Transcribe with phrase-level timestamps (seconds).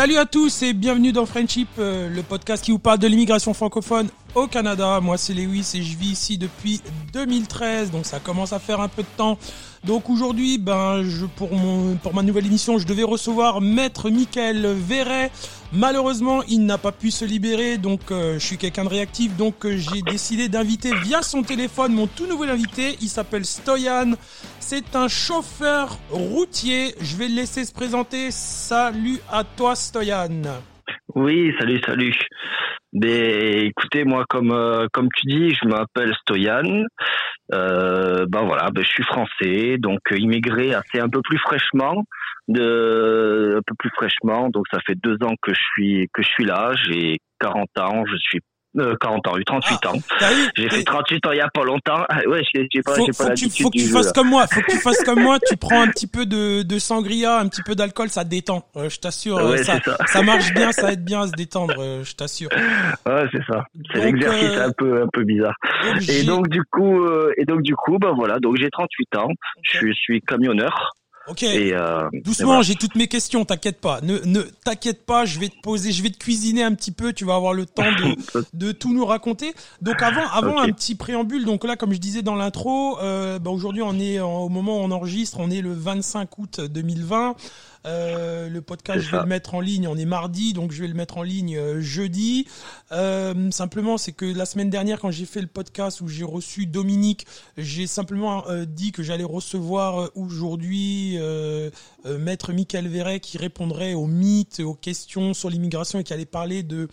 [0.00, 3.52] Salut à tous et bienvenue dans Friendship, euh, le podcast qui vous parle de l'immigration
[3.52, 4.98] francophone au Canada.
[5.02, 6.80] Moi c'est Lewis et je vis ici depuis
[7.12, 9.36] 2013, donc ça commence à faire un peu de temps.
[9.84, 14.68] Donc aujourd'hui, ben, je, pour, mon, pour ma nouvelle émission, je devais recevoir Maître Michael
[14.68, 15.30] Verret.
[15.72, 19.64] Malheureusement, il n'a pas pu se libérer, donc euh, je suis quelqu'un de réactif, donc
[19.64, 22.96] euh, j'ai décidé d'inviter via son téléphone mon tout nouvel invité.
[23.00, 24.14] Il s'appelle Stoyan.
[24.58, 26.94] C'est un chauffeur routier.
[27.00, 28.32] Je vais le laisser se présenter.
[28.32, 30.42] Salut à toi, Stoyan.
[31.14, 32.16] Oui, salut, salut.
[32.92, 36.84] Mais écoutez, moi, comme euh, comme tu dis, je m'appelle Stoyan.
[37.52, 42.04] Euh, ben voilà, ben je suis français, donc immigré assez un peu plus fraîchement,
[42.50, 44.48] de un peu plus fraîchement.
[44.50, 46.72] Donc ça fait deux ans que je suis que je suis là.
[46.86, 48.40] J'ai 40 ans, je suis
[48.78, 49.94] euh, 40 ans, 38 Ah, ans.
[50.20, 52.04] t'as vu J'ai fait 38 ans il y a pas longtemps.
[52.08, 54.12] Ah, ouais, j'ai pas, faut, j'ai faut pas que tu, faut que tu fasses là.
[54.14, 54.46] comme moi.
[54.46, 55.38] Faut que tu fasses comme moi.
[55.48, 58.64] Tu prends un petit peu de, de sangria, un petit peu d'alcool, ça détend.
[58.76, 59.96] Euh, je t'assure, euh, Ouais, ça, ça.
[60.06, 61.74] ça marche bien, ça aide bien à se détendre.
[61.80, 62.48] euh, je t'assure.
[63.06, 63.64] Ouais, c'est ça.
[63.92, 65.54] C'est l'exercice un peu un peu bizarre.
[65.94, 67.04] Donc, Et donc du coup,
[67.36, 69.30] et donc du coup, ben voilà, donc j'ai 38 ans.
[69.62, 70.92] Je suis camionneur
[71.30, 71.42] ok.
[71.44, 72.62] et euh, Doucement, voilà.
[72.62, 73.44] j'ai toutes mes questions.
[73.44, 74.00] T'inquiète pas.
[74.02, 75.24] Ne, ne t'inquiète pas.
[75.24, 77.12] Je vais te poser, je vais te cuisiner un petit peu.
[77.12, 79.52] Tu vas avoir le temps de, de tout nous raconter.
[79.82, 81.44] Donc avant, avant un petit préambule.
[81.44, 84.78] Donc là, comme je disais dans l'intro, euh, bah, aujourd'hui on est en- au moment
[84.78, 87.34] où on enregistre, on est le 25 août 2020.
[87.86, 89.88] Euh, le podcast, je vais le mettre en ligne.
[89.88, 92.46] On est mardi, donc je vais le mettre en ligne euh, jeudi.
[92.92, 96.66] Euh, simplement, c'est que la semaine dernière, quand j'ai fait le podcast où j'ai reçu
[96.66, 101.70] Dominique, j'ai simplement euh, dit que j'allais recevoir euh, aujourd'hui euh,
[102.06, 106.26] euh, Maître Michael Verret qui répondrait aux mythes, aux questions sur l'immigration et qui allait
[106.26, 106.88] parler de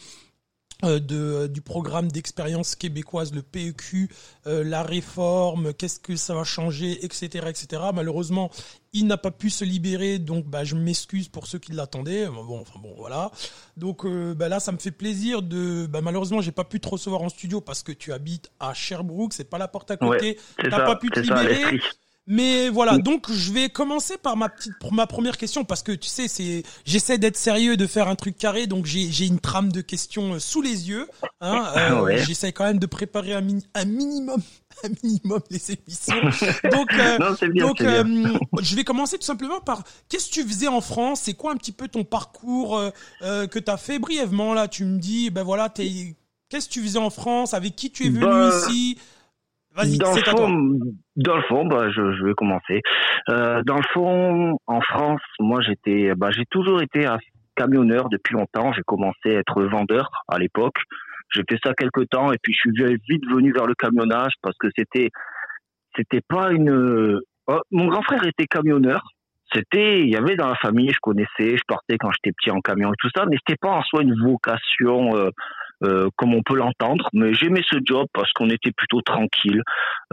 [0.84, 4.10] euh, de, euh, du programme d'expérience québécoise, le PEQ,
[4.46, 7.82] euh, la réforme, qu'est-ce que ça va changer, etc., etc.
[7.96, 8.52] Malheureusement,
[8.94, 12.28] il n'a pas pu se libérer, donc bah, je m'excuse pour ceux qui l'attendaient.
[12.28, 13.32] Bon, enfin bon, voilà.
[13.76, 15.88] Donc bah, là, ça me fait plaisir de.
[15.88, 19.34] Bah, malheureusement, j'ai pas pu te recevoir en studio parce que tu habites à Sherbrooke,
[19.34, 20.38] c'est pas la porte à côté.
[20.62, 21.80] c'est t'as pas pu te ça libérer.
[22.28, 26.10] Mais voilà, donc je vais commencer par ma petite, ma première question parce que tu
[26.10, 29.72] sais, c'est, j'essaie d'être sérieux, de faire un truc carré, donc j'ai, j'ai une trame
[29.72, 31.08] de questions euh, sous les yeux.
[31.40, 32.18] Hein, euh, Ouais.
[32.26, 34.42] J'essaie quand même de préparer un, mini- un minimum,
[34.84, 36.22] un minimum les émissions.
[36.70, 38.04] Donc, euh, Non, bien, donc, euh,
[38.62, 41.22] je vais commencer tout simplement par qu'est-ce que tu faisais en France?
[41.24, 42.90] C'est quoi un petit peu ton parcours euh,
[43.22, 44.68] euh, que tu as fait brièvement là?
[44.68, 46.16] Tu me dis, ben voilà, t'es,
[46.50, 47.54] qu'est-ce que tu faisais en France?
[47.54, 48.98] Avec qui tu es venu Bah, ici?
[49.78, 50.12] Vas-y, dans
[51.16, 52.82] dans le fond, bah, je, je vais commencer.
[53.30, 57.20] Euh, dans le fond, en France, moi, j'étais, bah, j'ai toujours été un
[57.56, 58.74] camionneur depuis longtemps.
[58.74, 60.78] J'ai commencé à être vendeur à l'époque.
[61.34, 64.56] J'ai fait ça quelques temps et puis je suis vite venu vers le camionnage parce
[64.58, 65.10] que c'était,
[65.96, 67.20] c'était pas une.
[67.48, 69.04] Oh, mon grand frère était camionneur.
[69.54, 72.60] C'était, il y avait dans la famille, je connaissais, je partais quand j'étais petit en
[72.60, 75.16] camion et tout ça, mais c'était pas en soi une vocation.
[75.16, 75.30] euh,
[75.84, 79.62] euh, comme on peut l'entendre, mais j'aimais ce job parce qu'on était plutôt tranquille,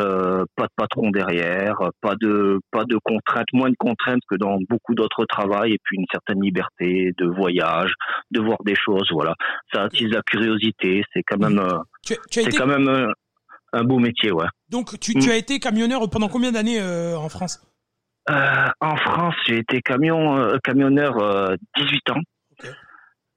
[0.01, 4.59] euh, pas de patron derrière, pas de pas de contraintes, moins de contraintes que dans
[4.69, 7.93] beaucoup d'autres travails, et puis une certaine liberté de voyage,
[8.31, 9.35] de voir des choses, voilà.
[9.73, 12.89] Ça attise la curiosité, c'est quand même euh, Tu, tu as c'est été quand même
[12.89, 13.11] euh,
[13.73, 14.47] un beau métier, ouais.
[14.71, 15.21] Donc, tu, Mm.
[15.21, 17.61] tu as été camionneur pendant combien d'années euh, en France?
[18.31, 22.21] Euh, en France, j'ai été camion euh, camionneur euh, 18 ans.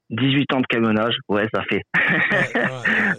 [0.09, 0.19] Ok.
[0.21, 1.81] 18 ans de camionnage, ouais, ça fait.
[1.95, 2.69] Ouais, ouais,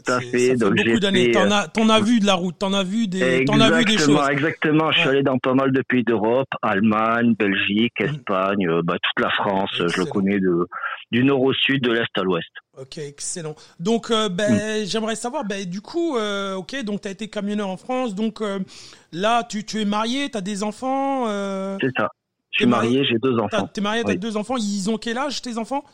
[0.06, 1.24] Ça fait, donc beaucoup j'ai d'années.
[1.26, 3.70] fait, T'en as, t'en as vu de la route, t'en as vu des, t'en as
[3.78, 4.18] vu des choses.
[4.30, 4.90] exactement.
[4.92, 8.06] Je suis allé dans pas mal de pays d'Europe, Allemagne, Belgique, Mhm.
[8.06, 9.70] Espagne, euh, bah, toute la France.
[9.74, 10.04] Je Excellent.
[10.06, 10.66] le connais de,
[11.12, 12.48] du nord au sud, de l'est à l'ouest.
[12.80, 13.54] Ok, excellent.
[13.80, 17.76] Donc, euh, ben, j'aimerais savoir, ben, du coup, euh, ok, donc t'as été camionneur en
[17.76, 18.60] France, donc euh,
[19.12, 22.08] là, tu, tu es marié, t'as des enfants, euh, C'est ça.
[22.52, 23.68] Je suis marié j'ai deux enfants.
[23.72, 24.18] t'es marié, t'as Oui.
[24.18, 25.84] deux enfants, ils ont quel âge tes enfants?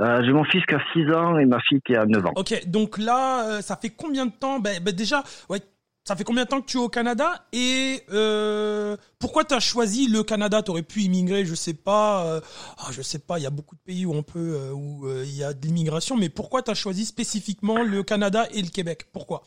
[0.00, 2.32] Euh, j'ai mon fils qui a 6 ans et ma fille qui a 9 ans.
[2.36, 5.58] Ok, donc là, euh, ça fait combien de temps ben, ben, déjà, ouais,
[6.04, 9.60] ça fait combien de temps que tu es au Canada et euh, pourquoi tu as
[9.60, 10.62] choisi le Canada?
[10.62, 12.40] Tu aurais pu immigrer, je sais pas,
[12.78, 15.36] ah, je sais pas, il y a beaucoup de pays où on peut, où il
[15.36, 19.06] y a de l'immigration, mais pourquoi tu as choisi spécifiquement le Canada et le Québec?
[19.12, 19.42] Pourquoi?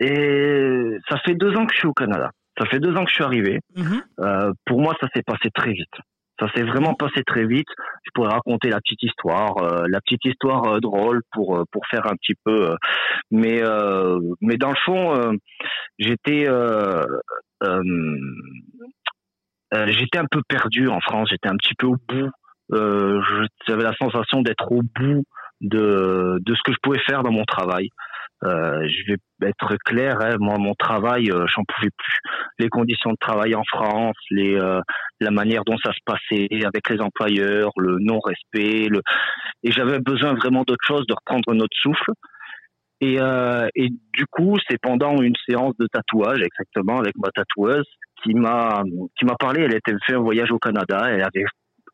[0.00, 2.30] Et ça fait deux ans que je suis au Canada.
[2.58, 3.60] Ça fait deux ans que je suis arrivé.
[3.76, 4.02] Mhm.
[4.66, 5.94] Pour moi, ça s'est passé très vite.
[6.40, 7.66] Ça s'est vraiment passé très vite.
[8.04, 11.86] Je pourrais raconter la petite histoire, euh, la petite histoire euh, drôle pour euh, pour
[11.88, 12.70] faire un petit peu.
[12.70, 12.76] euh,
[13.30, 15.14] mais euh, mais dans le fond,
[15.98, 16.46] j'étais
[19.88, 21.28] j'étais un peu perdu en France.
[21.30, 22.30] J'étais un petit peu au bout.
[23.66, 25.24] J'avais la sensation d'être au bout
[25.60, 27.90] de de ce que je pouvais faire dans mon travail.
[28.44, 32.18] Euh, je vais être clair, hein, moi mon travail, euh, j'en pouvais plus.
[32.60, 34.80] Les conditions de travail en France, les euh,
[35.20, 39.00] la manière dont ça se passait avec les employeurs, le non-respect, le
[39.64, 42.12] et j'avais besoin vraiment d'autre chose, de reprendre notre souffle.
[43.00, 47.86] Et, euh, et du coup, c'est pendant une séance de tatouage, exactement, avec ma tatoueuse,
[48.22, 48.82] qui m'a
[49.18, 49.62] qui m'a parlé.
[49.62, 51.00] Elle était fait un voyage au Canada.
[51.10, 51.44] Elle avait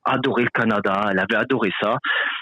[0.05, 1.09] adoré le Canada.
[1.11, 1.97] Elle avait adoré ça.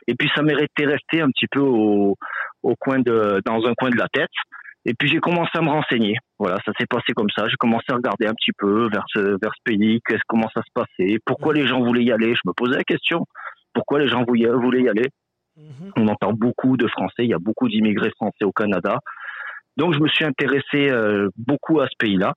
[0.06, 2.16] Et puis ça m'était resté un petit peu au,
[2.62, 4.30] au coin de dans un coin de la tête.
[4.84, 6.16] Et puis j'ai commencé à me renseigner.
[6.38, 7.46] Voilà, ça s'est passé comme ça.
[7.48, 10.62] J'ai commencé à regarder un petit peu vers ce vers ce pays, qu'est-ce comment ça
[10.62, 12.34] se passait, pourquoi les gens voulaient y aller?
[12.34, 13.24] Je me posais la question
[13.74, 15.08] pourquoi les gens voulaient y aller?
[15.56, 15.92] Mhm.
[15.96, 18.98] On entend beaucoup de Français, il y a beaucoup d'immigrés français au Canada.
[19.76, 22.34] Donc je me suis intéressé euh, beaucoup à ce pays-là.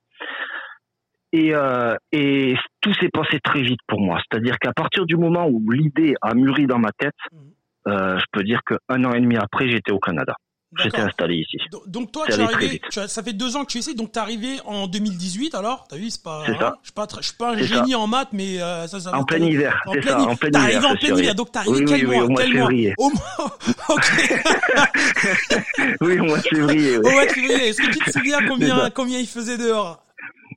[1.32, 4.20] Et, euh, et tout s'est passé très vite pour moi.
[4.24, 7.52] C'est-à-dire qu'à partir du moment où l'idée a mûri dans ma tête, mhm.
[7.86, 10.34] Je peux dire qu'un an et demi après, j'étais au Canada.
[10.82, 11.56] J'étais installé ici.
[11.86, 14.18] Donc, toi, tu es arrivé, ça fait deux ans que tu es ici, donc tu
[14.18, 15.86] es arrivé en 2018 alors?
[15.88, 16.42] T'as vu, c'est pas.
[16.44, 16.76] C'est ça.
[16.82, 19.16] Je suis pas, je suis pas un génie en maths, mais euh, ça, ça.
[19.16, 20.20] En plein hiver, c'est ça.
[20.20, 20.52] En plein hiver.
[20.52, 22.42] T'es arrivé en plein hiver, donc t'es arrivé oui, quel oui, mois oui, au mois?
[22.42, 22.68] Quel de mois?
[22.68, 22.94] février.
[22.98, 23.58] Au mois.
[23.88, 24.12] ok.
[26.00, 26.98] oui, au mois de février.
[26.98, 27.04] Oui.
[27.06, 27.68] Au mois de février.
[27.68, 30.05] Est-ce que tu te souviens combien, combien il faisait dehors?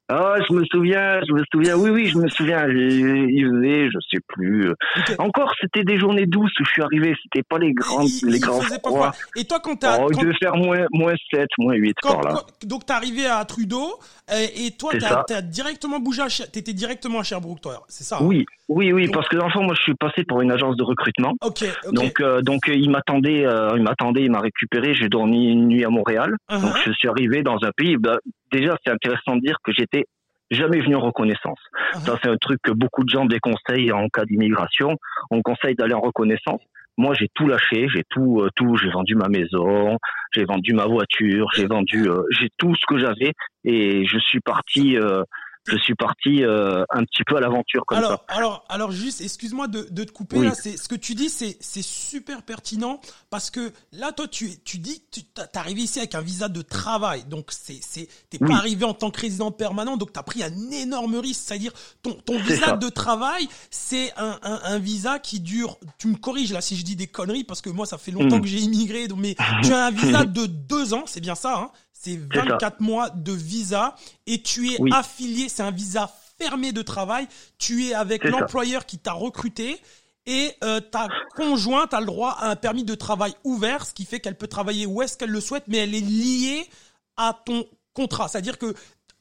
[0.10, 1.76] Ah, je me souviens, je me souviens.
[1.78, 2.68] Oui, oui, je me souviens.
[2.68, 4.72] Il faisait, je sais plus.
[5.20, 7.16] Encore, c'était des journées douces où je suis arrivé.
[7.24, 8.80] C'était pas les grandes, il, les il grands froids.
[8.84, 9.12] froid.
[9.36, 12.14] Et toi, quand t'as, Oh, il quand- devait faire moins, moins 7, moins 8 quand-
[12.16, 12.40] par là.
[12.40, 14.00] quand- donc t'es arrivé à Trudeau
[14.32, 14.92] et toi
[15.28, 19.06] t'as, directement bougé à t'étais directement à Sherbrooke toi, c'est ça hein Oui, oui, oui,
[19.06, 21.34] Donc- parce que dans le fond, moi, je suis passé pour une agence de recrutement.
[21.42, 21.94] Ok, ok.
[21.94, 24.94] Donc, euh, donc, euh, il m'attendait, euh, il m'attendait, il m'a récupéré.
[24.94, 26.36] J'ai dormi une nuit à Montréal.
[26.50, 26.62] Uh-huh.
[26.62, 27.98] Donc, je suis arrivé dans un pays.
[27.98, 28.18] bah,
[28.52, 30.06] déjà, c'est intéressant de dire que j'étais
[30.52, 31.60] jamais venu en reconnaissance.
[31.94, 32.00] Uh-huh.
[32.00, 34.96] Ça, c'est un truc que beaucoup de gens déconseillent en cas d'immigration.
[35.32, 36.62] On conseille d'aller en reconnaissance.
[36.98, 38.76] Moi, j'ai tout lâché, j'ai tout, euh, tout.
[38.76, 39.98] J'ai vendu ma maison,
[40.34, 44.42] j'ai vendu ma voiture, j'ai vendu, euh, j'ai tout ce que j'avais et je suis
[44.42, 44.98] parti.
[44.98, 45.24] euh,
[45.70, 48.06] je suis parti euh, un petit peu à l'aventure comme ça.
[48.06, 50.46] alors, alors, alors, juste, excuse-moi de, de te couper Oui.
[50.48, 50.54] là.
[50.56, 53.00] C'est ce que tu dis, c'est c'est super pertinent
[53.30, 56.62] parce que là, toi, tu tu dis, tu t'es arrivé ici avec un visa de
[56.62, 58.48] travail, donc c'est c'est t'es Oui.
[58.50, 62.14] pas arrivé en tant que résident permanent, donc t'as pris un énorme risque, c'est-à-dire ton
[62.14, 62.78] ton visa ça.
[62.78, 65.78] de travail, c'est un, un un visa qui dure.
[65.98, 68.38] Tu me corriges là si je dis des conneries parce que moi, ça fait longtemps
[68.38, 68.42] Mm.
[68.42, 71.58] que j'ai immigré, donc mais tu as un visa de deux ans, c'est bien ça,
[71.58, 71.72] hein?
[72.02, 72.46] C'est C'est ça.
[72.46, 74.90] 24 mois de visa et tu es Oui.
[74.94, 76.10] affilié, c'est un visa
[76.40, 77.28] fermé de travail.
[77.58, 79.78] Tu es avec l'employeur qui t'a recruté
[80.26, 84.06] et euh, ta conjointe a le droit à un permis de travail ouvert, ce qui
[84.06, 86.70] fait qu'elle peut travailler où est-ce qu'elle le souhaite, mais elle est liée
[87.18, 88.28] à ton contrat.
[88.30, 88.74] C'est-à-dire que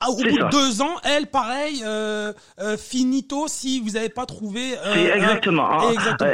[0.06, 0.44] au bout ça.
[0.44, 4.74] de deux ans, elle, pareil, euh, euh, finito si vous n'avez pas trouvé.
[4.94, 5.90] exactement.
[5.90, 6.30] Exactement.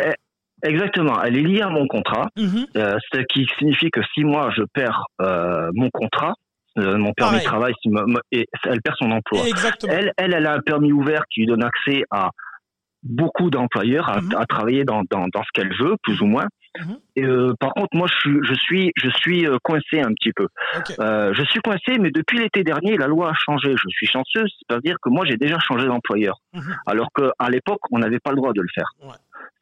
[0.64, 1.22] Exactement.
[1.22, 2.66] Elle est liée à mon contrat, Mhm.
[2.76, 6.34] euh, ce qui signifie que si moi je perds euh, mon contrat,
[6.78, 7.40] euh, mon permis Pareil.
[7.40, 7.88] de travail, si
[8.32, 9.40] et elle perd son emploi.
[9.46, 9.92] Exactement.
[9.92, 12.30] Elle, elle, elle a un permis ouvert qui lui donne accès à
[13.02, 14.34] beaucoup d'employeurs à, Mhm.
[14.38, 16.46] à travailler dans, dans, dans ce qu'elle veut, plus ou moins.
[16.80, 16.96] Mhm.
[17.16, 20.32] Et, euh, par contre, moi, je suis, je suis, je suis euh, coincé un petit
[20.34, 20.48] peu.
[20.98, 23.74] Euh, je suis coincé, mais depuis l'été dernier, la loi a changé.
[23.76, 26.38] Je suis chanceux, c'est-à-dire que moi, j'ai déjà changé d'employeur,
[26.86, 28.88] alors qu'à l'époque, on n'avait pas le droit de le faire.
[29.02, 29.14] Ouais.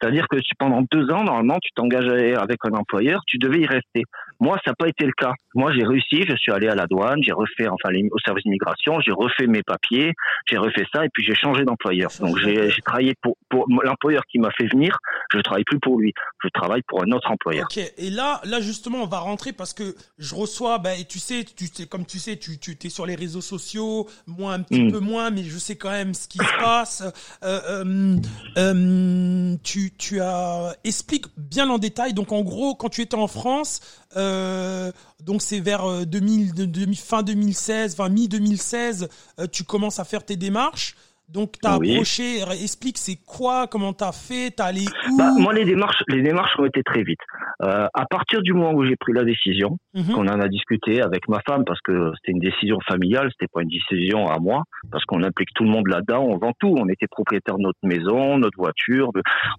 [0.03, 4.03] C'est-à-dire que pendant deux ans, normalement, tu t'engageais avec un employeur, tu devais y rester.
[4.41, 5.31] Moi, ça n'a pas été le cas.
[5.55, 8.43] Moi, j'ai réussi, je suis allé à la douane, j'ai refait, enfin, les- au service
[8.43, 10.11] d'immigration, j'ai refait mes papiers,
[10.49, 12.09] j'ai refait ça, et puis j'ai changé d'employeur.
[12.19, 14.97] Donc, j'ai travaillé pour, pour l'employeur qui m'a fait venir,
[15.33, 17.67] je travaille plus pour lui, je travaille pour un autre employeur.
[17.71, 21.19] Ok, et là, là justement, on va rentrer parce que je reçois, bah, et tu
[21.19, 24.63] sais, tu sais, comme tu sais, tu, tu es sur les réseaux sociaux, moi un
[24.63, 24.91] petit Mm.
[24.91, 27.03] peu moins, mais je sais quand même ce qui se passe.
[27.43, 28.17] Euh, euh,
[28.57, 32.13] euh, tu, tu as explique bien en détail.
[32.13, 33.79] Donc en gros, quand tu étais en France,
[34.15, 34.91] euh,
[35.23, 39.07] donc c'est vers euh, 2000, de- de- fin 2016, enfin mi 2016,
[39.39, 40.95] euh, tu commences à faire tes démarches.
[41.29, 41.91] Donc t'as Oui.
[41.93, 46.21] approché, explique c'est quoi, comment t'as fait, t'as allé où Bah, moi, les démarches, les
[46.21, 47.19] démarches ont été très vite.
[47.63, 50.13] Euh, à partir du moment où j'ai pris la décision, Mhm.
[50.13, 53.61] qu'on en a discuté avec ma femme parce que c'était une décision familiale, c'était pas
[53.61, 56.87] une décision à moi parce qu'on implique tout le monde là-dedans, on vend tout, on
[56.89, 59.09] était propriétaire de notre maison, notre voiture,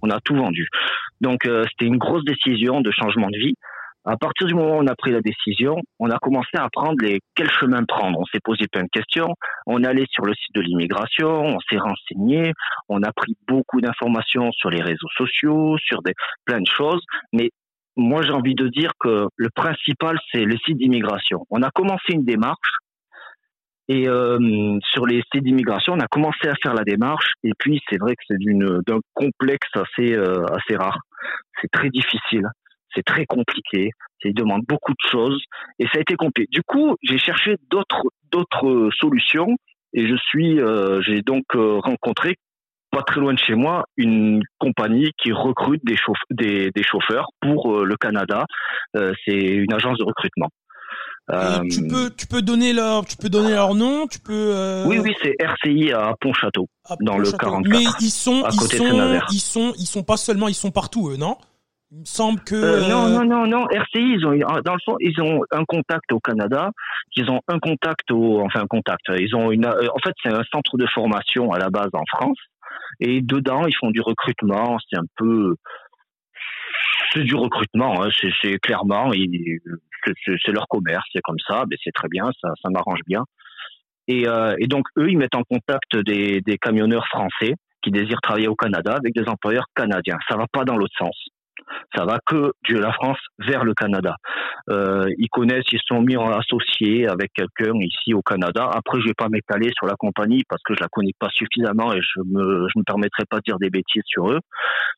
[0.02, 0.68] on a tout vendu.
[1.20, 3.54] Donc euh, c'était une grosse décision de changement de vie.
[4.06, 6.96] À partir du moment où on a pris la décision, on a commencé à apprendre
[7.00, 8.18] les quel chemin prendre.
[8.18, 9.34] On s'est posé plein de questions.
[9.66, 12.52] On est allé sur le site de l'immigration, on s'est renseigné,
[12.90, 16.12] on a pris beaucoup d'informations sur les réseaux sociaux, sur des
[16.44, 17.02] plein de choses.
[17.32, 17.50] Mais
[17.96, 21.46] moi, j'ai envie de dire que le principal, c'est le site d'immigration.
[21.48, 22.72] On a commencé une démarche
[23.88, 27.32] et euh, sur les sites d'immigration, on a commencé à faire la démarche.
[27.42, 30.98] Et puis, c'est vrai que c'est d'un complexe assez euh, assez rare.
[31.60, 32.48] C'est très difficile.
[32.94, 33.90] C'est très compliqué,
[34.22, 35.42] ça demande beaucoup de choses
[35.78, 36.48] et ça a été compliqué.
[36.50, 39.56] Du coup, j'ai cherché d'autres d'autres solutions
[39.94, 42.36] et je suis euh, j'ai donc euh, rencontré
[42.90, 45.96] pas très loin de chez moi une compagnie qui recrute des,
[46.30, 48.44] des, des chauffeurs pour euh, le Canada.
[48.94, 50.48] c'est une agence de recrutement.
[51.70, 55.12] tu peux tu peux donner leur tu peux donner leur nom tu peux oui oui
[55.22, 56.68] c'est RCI à Pontchâteau
[57.00, 60.54] dans le 44 mais ils sont ils sont ils sont ils sont pas seulement ils
[60.54, 61.36] sont partout eux non?
[61.94, 64.96] Il me semble que euh, non non non non RCI ils ont dans le fond
[64.98, 66.70] ils ont un contact au Canada,
[67.14, 70.32] ils ont un contact au enfin un contact ils ont une euh, en fait c'est
[70.32, 72.38] un centre de formation à la base en France
[72.98, 75.54] et dedans ils font du recrutement c'est un peu
[77.12, 78.08] c'est du recrutement hein,
[78.42, 83.00] c'est clairement c'est leur commerce c'est comme ça mais c'est très bien ça ça m'arrange
[83.06, 83.22] bien.
[84.06, 88.20] Et, euh, et donc eux ils mettent en contact des, des camionneurs français qui désirent
[88.20, 90.18] travailler au Canada avec des employeurs canadiens.
[90.28, 91.14] Ça va pas dans l'autre sens
[91.94, 94.16] ça va que de la France vers le Canada.
[94.70, 98.68] Euh, ils connaissent, ils sont mis en associé avec quelqu'un ici au Canada.
[98.72, 101.92] Après, je vais pas m'étaler sur la compagnie parce que je la connais pas suffisamment
[101.92, 104.40] et je me je me permettrai pas de dire des bêtises sur eux.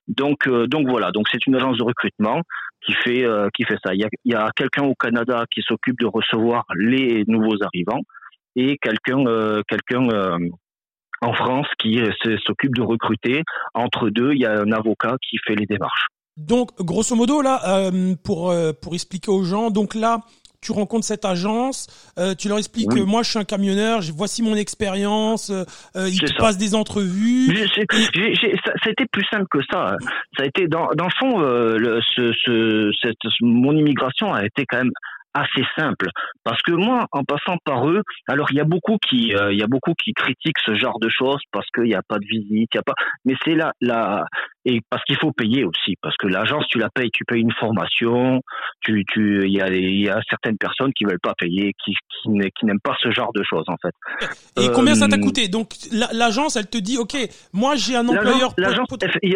[0.08, 2.42] Donc euh, donc voilà, donc c'est une agence de recrutement
[2.84, 3.94] qui fait euh, qui fait ça.
[3.94, 8.02] Il y a, y a quelqu'un au Canada qui s'occupe de recevoir les nouveaux arrivants
[8.54, 10.08] et quelqu'un euh, quelqu'un
[11.22, 12.00] en France qui
[12.44, 13.42] s'occupe de recruter.
[13.74, 16.06] Entre deux, il y a un avocat qui fait les démarches.
[16.36, 20.20] Donc, grosso modo, là, euh, pour, euh, pour expliquer aux gens, donc là,
[20.60, 21.86] tu rencontres cette agence,
[22.18, 25.64] euh, tu leur expliques que moi je suis un camionneur, voici mon expérience, euh,
[26.08, 27.54] ils te passent des entrevues.
[28.64, 29.92] ça, a été plus simple que ça.
[29.92, 29.96] Hein.
[30.36, 34.64] Ça a été dans, dans le fond, le, ce, ce, cette, mon immigration a été
[34.66, 34.92] quand même
[35.36, 36.08] assez simple
[36.44, 39.58] parce que moi en passant par eux alors il y a beaucoup qui euh, il
[39.58, 42.26] y a beaucoup qui critiquent ce genre de choses parce qu'il n'y a pas de
[42.26, 44.24] visite il y a pas mais c'est là là
[44.66, 47.52] et parce qu'il faut payer aussi parce que l'agence tu la payes tu payes une
[47.52, 48.42] formation
[48.80, 51.92] tu tu il y a il y a certaines personnes qui veulent pas payer qui
[51.92, 53.94] qui, qui n'aiment pas ce genre de choses en fait
[54.60, 55.48] et combien ça t'a euh, coûté?
[55.48, 55.70] Donc
[56.12, 57.16] l'agence elle te dit ok
[57.52, 58.88] moi j'ai un employeur l'agence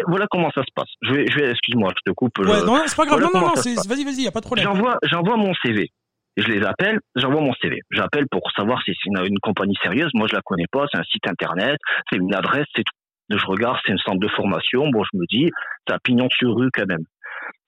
[0.07, 2.81] voilà comment ça se passe je vais je vais excuse-moi je te coupe ouais, non,
[2.85, 5.37] c'est pas grave non non non vas-y vas-y y a pas de problème j'envoie j'envoie
[5.37, 5.89] mon CV
[6.37, 7.81] je les appelle, j'envoie mon CV.
[7.91, 10.09] J'appelle pour savoir si c'est une, compagnie sérieuse.
[10.13, 10.85] Moi, je la connais pas.
[10.91, 11.77] C'est un site internet,
[12.09, 13.00] c'est une adresse, c'est tout.
[13.37, 14.89] Je regarde, c'est un centre de formation.
[14.89, 15.49] Bon, je me dis,
[15.89, 17.03] un pignon sur rue quand même.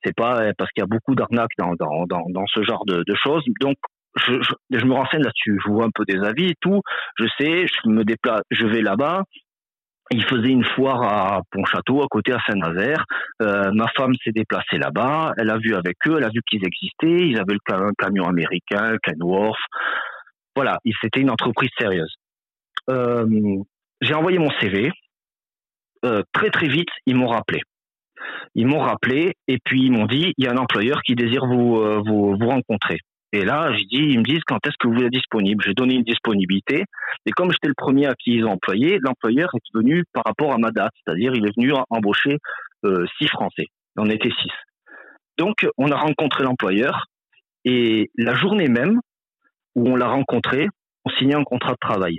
[0.04, 3.04] C'est pas euh, parce qu'il y a beaucoup d'arnaques dans, dans, dans, ce genre de,
[3.14, 3.42] choses.
[3.60, 3.76] Donc,
[4.16, 5.58] je me renseigne là-dessus.
[5.64, 6.80] Je vois un peu des avis et tout.
[7.18, 9.24] Je sais, je me déplace, je vais là-bas
[10.10, 13.04] il faisait une foire à Pontchâteau, à côté à Saint-Nazaire.
[13.42, 15.32] Euh, ma femme s'est déplacée là-bas.
[15.38, 17.28] Elle a vu avec eux, elle a vu qu'ils existaient.
[17.28, 19.58] Ils avaient le, un camion américain, Kenworth.
[20.54, 22.14] Voilà, c'était une entreprise sérieuse.
[22.90, 23.26] Euh,
[24.00, 24.92] j'ai envoyé mon CV.
[26.04, 27.60] Euh, très très vite, ils m'ont rappelé.
[28.54, 31.46] Ils m'ont rappelé et puis ils m'ont dit il y a un employeur qui désire
[31.46, 32.98] vous euh, vous, rencontrer.
[33.32, 35.64] Et là, je dis, ils me disent quand est-ce que vous êtes disponible?
[35.66, 36.84] J'ai donné une disponibilité.
[37.26, 40.52] Et comme j'étais le premier à qui ils ont employé, l'employeur est venu par rapport
[40.52, 40.92] à ma date.
[41.04, 42.38] C'est-à-dire, il est venu embaucher
[42.84, 43.66] euh, six Français.
[43.96, 44.52] On était six.
[45.36, 47.06] Donc, on a rencontré l'employeur.
[47.64, 49.00] Et la journée même
[49.74, 50.68] où on l'a rencontré,
[51.04, 52.18] on signait un contrat de travail.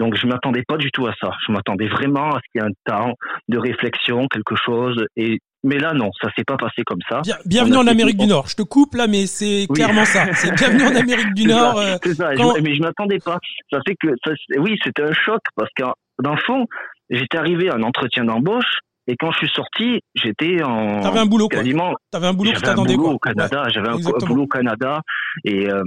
[0.00, 1.30] Donc je m'attendais pas du tout à ça.
[1.46, 3.14] Je m'attendais vraiment à ce qu'il y ait un temps
[3.48, 5.04] de réflexion, quelque chose.
[5.16, 7.20] Et mais là, non, ça s'est pas passé comme ça.
[7.44, 8.46] bienvenue en Amérique du Nord.
[8.48, 10.24] Je te coupe là, mais c'est clairement ça.
[10.32, 11.78] C'est bienvenue en Amérique du Nord.
[11.78, 12.30] Euh, c'est ça.
[12.62, 13.38] mais je m'attendais pas.
[13.70, 15.84] Ça fait que, ça, oui, c'était un choc parce que
[16.22, 16.64] dans le fond,
[17.10, 21.00] j'étais arrivé à un entretien d'embauche et quand je suis sorti, j'étais en.
[21.00, 21.94] T'avais un boulot quasiment.
[22.10, 23.10] T'avais un boulot qui t'attendait quoi.
[23.10, 25.02] Au Canada, j'avais un, boulot au Canada
[25.44, 25.82] et euh,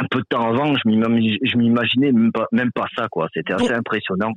[0.00, 3.28] un peu de temps avant, je m'imaginais même pas, même pas ça, quoi.
[3.32, 4.32] C'était assez impressionnant.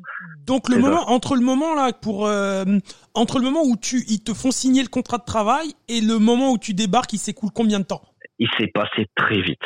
[0.46, 2.64] Donc le moment, entre le moment là, pour euh,
[3.14, 6.20] entre le moment où tu, ils te font signer le contrat de travail et le
[6.20, 8.02] moment où tu débarques, il s'écoule combien de temps?
[8.40, 9.62] Il s'est passé très vite.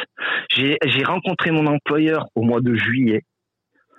[0.56, 3.24] J'ai rencontré mon employeur au mois de juillet.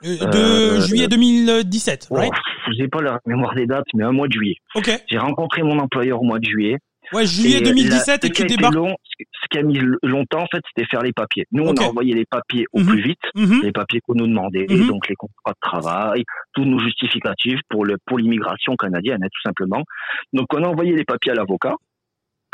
[0.05, 2.33] Euh, de euh, juillet 2017, right?
[2.77, 4.57] J'ai pas la mémoire des dates, mais un mois de juillet.
[4.75, 4.91] Ok.
[5.09, 6.79] J'ai rencontré mon employeur au mois de juillet.
[7.13, 8.75] Ouais, juillet 2017 et tu débarques.
[8.75, 11.47] ce qui a mis longtemps, en fait, c'était faire les papiers.
[11.53, 12.87] Nous, on a envoyé les papiers au mhm.
[12.87, 13.61] plus vite, mhm.
[13.63, 14.87] les papiers qu'on nous demandait, mhm.
[14.87, 19.43] donc les contrats de travail, tous nos justificatifs pour le pour l'immigration canadienne, hein, tout
[19.43, 19.85] simplement.
[20.33, 21.75] Donc, on a envoyé les papiers à l'avocat,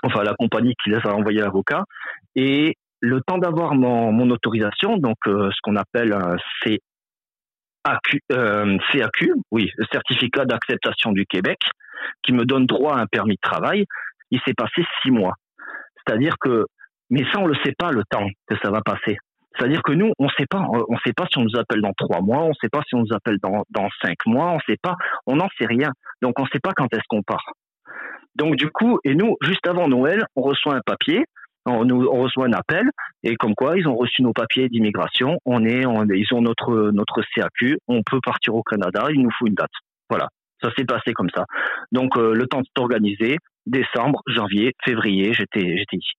[0.03, 1.85] enfin à la compagnie qui les a envoyés à l'avocat,
[2.35, 8.77] et le temps d'avoir mon, mon autorisation, donc euh, ce qu'on appelle un CAQ, euh,
[8.93, 11.59] CAQ, oui, le certificat d'acceptation du Québec,
[12.23, 13.85] qui me donne droit à un permis de travail
[14.30, 15.35] il s'est passé six mois.
[15.97, 16.66] C'est-à-dire que,
[17.11, 19.18] mais ça, on le sait pas le temps que ça va passer.
[19.56, 22.20] C'est-à-dire que nous, on sait pas, on sait pas si on nous appelle dans trois
[22.20, 24.94] mois, on sait pas si on nous appelle dans, dans cinq mois, on sait pas,
[25.26, 25.90] on n'en sait rien.
[26.23, 27.44] Donc on sait pas quand est-ce qu'on part.
[28.37, 31.25] Donc du coup, et nous, juste avant Noël, on reçoit un papier,
[31.66, 32.88] on, nous, on reçoit un appel,
[33.25, 36.92] et comme quoi ils ont reçu nos papiers d'immigration, on est, on, ils ont notre
[36.92, 39.70] notre CAQ, on peut partir au Canada, il nous faut une date.
[40.08, 40.28] Voilà,
[40.62, 41.47] ça s'est passé comme ça.
[41.90, 46.12] Donc euh, le temps de s'organiser, décembre, janvier, février, j'étais j'étais ici.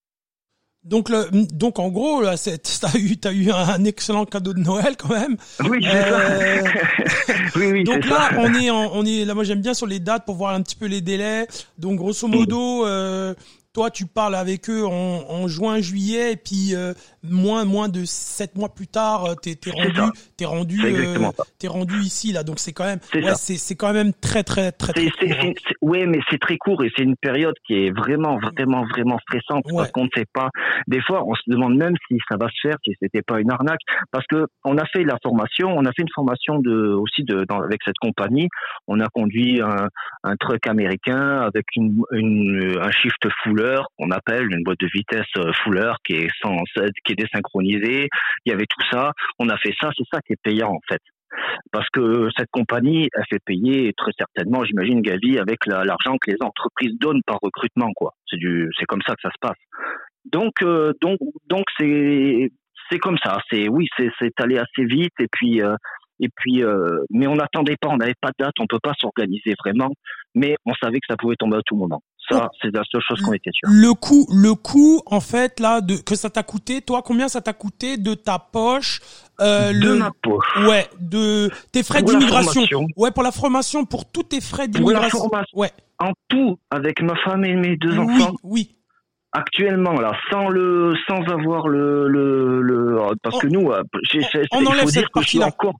[0.83, 2.35] Donc, le, donc en gros, là,
[2.81, 5.35] t'as eu, as eu un excellent cadeau de Noël quand même.
[5.69, 6.63] Oui, euh...
[7.55, 8.39] oui, oui Donc là, ça.
[8.39, 9.33] on est, en, on est là.
[9.33, 11.47] Moi, j'aime bien sur les dates pour voir un petit peu les délais.
[11.77, 13.33] Donc, grosso modo, euh,
[13.79, 16.91] toi, tu parles avec eux en, en juin, juillet, et puis euh,
[17.23, 21.15] moins, moins de sept mois plus tard, euh, t'es es rendu, t'es rendu, euh,
[21.69, 22.43] rendu ici là.
[22.43, 24.91] Donc c'est quand même, ouais, c'est c'est quand même très, très, très.
[24.91, 25.53] très court, hein.
[25.81, 29.63] ouais, mais c'est très court et c'est une période qui est vraiment, vraiment, vraiment stressante
[29.67, 29.77] Ouais.
[29.77, 30.49] parce qu'on ne sait pas.
[30.87, 33.49] Des fois, on se demande même si ça va se faire, si c'était pas une
[33.49, 33.79] arnaque,
[34.11, 37.45] parce que on a fait la formation, on a fait une formation de aussi de
[37.47, 38.49] dans, avec cette compagnie.
[38.89, 39.87] On a conduit un,
[40.25, 45.25] un truck américain avec une, une un shift fuller qu'on appelle une boîte de vitesse
[45.37, 46.55] euh, fuller qui est sans
[47.05, 48.07] qui est désynchronisée.
[48.45, 49.11] Il y avait tout ça.
[49.39, 49.89] On a fait ça.
[49.97, 51.01] C'est ça qui est payant en fait.
[51.71, 56.31] Parce que cette compagnie, elle fait payer très certainement, j'imagine, Gavi, avec la- l'argent que
[56.31, 58.13] les entreprises donnent par recrutement, quoi.
[58.27, 59.57] C'est du, c'est comme ça que ça se passe.
[60.25, 62.51] Donc, euh, donc, donc c'est,
[62.89, 63.39] c'est comme ça.
[63.49, 65.75] C'est, oui, c'est, c'est allé assez vite et puis, euh,
[66.19, 66.63] et puis,
[67.11, 69.89] mais on n'attendait pas, on n'avait pas de date, on peut pas s'organiser vraiment,
[70.35, 72.01] mais on savait que ça pouvait tomber à tout moment.
[72.29, 73.67] Ça, c'est la seule chose qu'on était sûr.
[73.71, 77.41] Le coût, le coût, en fait, là, de que ça t'a coûté, toi, combien ça
[77.41, 79.01] t'a coûté de ta poche,
[79.41, 80.45] euh, de le, ma poche.
[80.67, 82.63] ouais, de tes frais d'immigration,
[82.97, 85.57] ouais, pour la formation, pour tous tes frais Pour la d'immigration, formation.
[85.59, 88.75] ouais, En tout, avec ma femme et mes deux oui, enfants, oui,
[89.31, 93.81] actuellement là, sans le, sans avoir le, le, le parce que nous, euh,
[94.51, 95.47] on il enlève faut cette dire que je suis partie-là.
[95.47, 95.75] encore,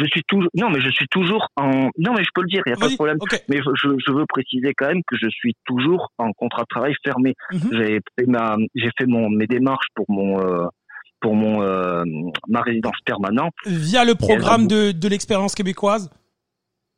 [0.00, 2.62] je suis toujours, non mais je suis toujours en, non mais je peux le dire,
[2.66, 3.16] il y a pas de problème.
[3.20, 3.70] ok, Mais je,
[4.06, 7.34] je veux préciser quand même que je suis toujours en contrat de travail fermé.
[7.52, 7.60] Mhm.
[7.72, 10.66] J'ai fait ma, j'ai fait mon mes démarches pour mon, euh,
[11.20, 12.02] pour mon euh,
[12.48, 13.52] ma résidence permanente.
[13.66, 16.10] via le programme de, de l'expérience québécoise,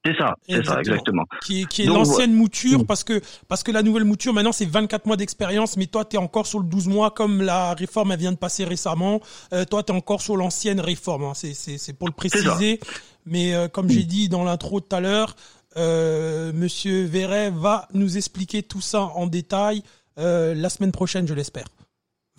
[0.05, 1.23] C'est ça, c'est ça Exactement.
[1.45, 2.87] qui est, qui est Donc, l'ancienne mouture, Mm.
[2.87, 6.17] parce que, parce que la nouvelle mouture, maintenant, c'est 24 mois d'expérience, mais toi, t'es
[6.19, 9.21] encore sur le 12 mois, comme la réforme, elle vient de passer récemment.
[9.53, 11.33] Euh, toi, t'es encore sur l'ancienne réforme, hein.
[11.35, 12.81] c'est, pour le préciser.
[13.27, 15.37] Mais, euh, comme j'ai dit dans l'intro tout à l'heure,
[15.77, 19.83] euh, Monsieur Verret va nous expliquer tout ça en détail,
[20.19, 21.67] euh, la semaine prochaine, je l'espère.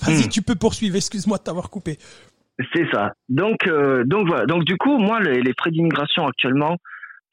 [0.02, 0.30] Vas-y, Mm.
[0.30, 1.98] tu peux poursuivre, excuse-moi de t'avoir coupé.
[2.74, 3.14] C'est ça.
[3.30, 3.68] Donc,
[4.06, 4.46] donc voilà.
[4.46, 6.78] Donc du coup, moi, les, les frais d'immigration actuellement,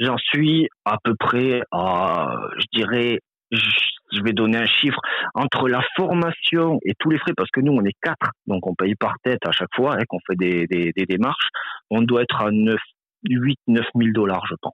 [0.00, 3.20] j'en suis à peu près à, je dirais,
[3.52, 4.98] je vais donner un chiffre
[5.34, 8.74] entre la formation et tous les frais, parce que nous, on est quatre, donc on
[8.74, 11.48] paye par tête à chaque fois, hein, qu'on fait des, des, des démarches.
[11.90, 12.76] On doit être à 9,
[13.28, 14.72] 8, 9 000 dollars, je pense.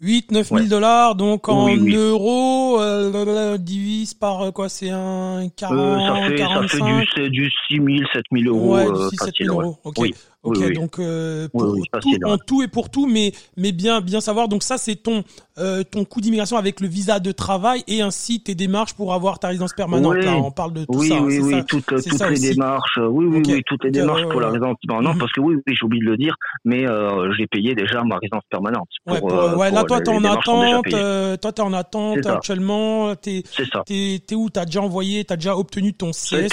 [0.00, 0.68] 8, 9 000 Ouais.
[0.68, 1.94] dollars, donc en Oui, oui.
[1.94, 6.80] euros, euh, divise par euh, quoi, c'est un 40, Euh, ça fait, ça 45 fait
[6.82, 9.46] du, c'est du 6 000, 7 000 euros ouais, euh, 6 7 facile.
[9.46, 9.64] 000 ouais.
[9.64, 9.78] euros.
[9.84, 10.56] Ok, Oui, ok.
[10.58, 10.72] oui, oui.
[10.74, 14.20] Donc euh, Oui, pour oui, tout, en tout et pour tout, mais mais bien bien
[14.20, 14.48] savoir.
[14.48, 15.22] Donc ça, c'est ton
[15.58, 19.38] euh, ton coût d'immigration avec le visa de travail et ainsi tes démarches pour avoir
[19.38, 20.16] ta résidence permanente.
[20.18, 20.24] Oui.
[20.24, 21.16] Là, on parle de tout oui, ça.
[21.16, 21.62] hein, oui, c'est oui, ça.
[21.64, 22.50] toutes, toutes ça les aussi.
[22.54, 25.20] démarches, euh, oui, oui, oui, toutes les démarches pour la résidence permanente, Mhm.
[25.20, 28.16] parce que oui, oui, j'ai oublié de le dire, mais euh, j'ai payé déjà ma
[28.18, 28.88] résidence permanente.
[29.04, 30.86] Pour, Ouais, pour- euh, là, toi, t'es en déjà attente.
[30.94, 33.14] euh, toi, t'es en attente actuellement.
[33.16, 33.82] T'es C'est ça.
[33.86, 34.48] t'es t'es où?
[34.50, 36.48] T'as déjà envoyé T'as déjà obtenu ton a CSQ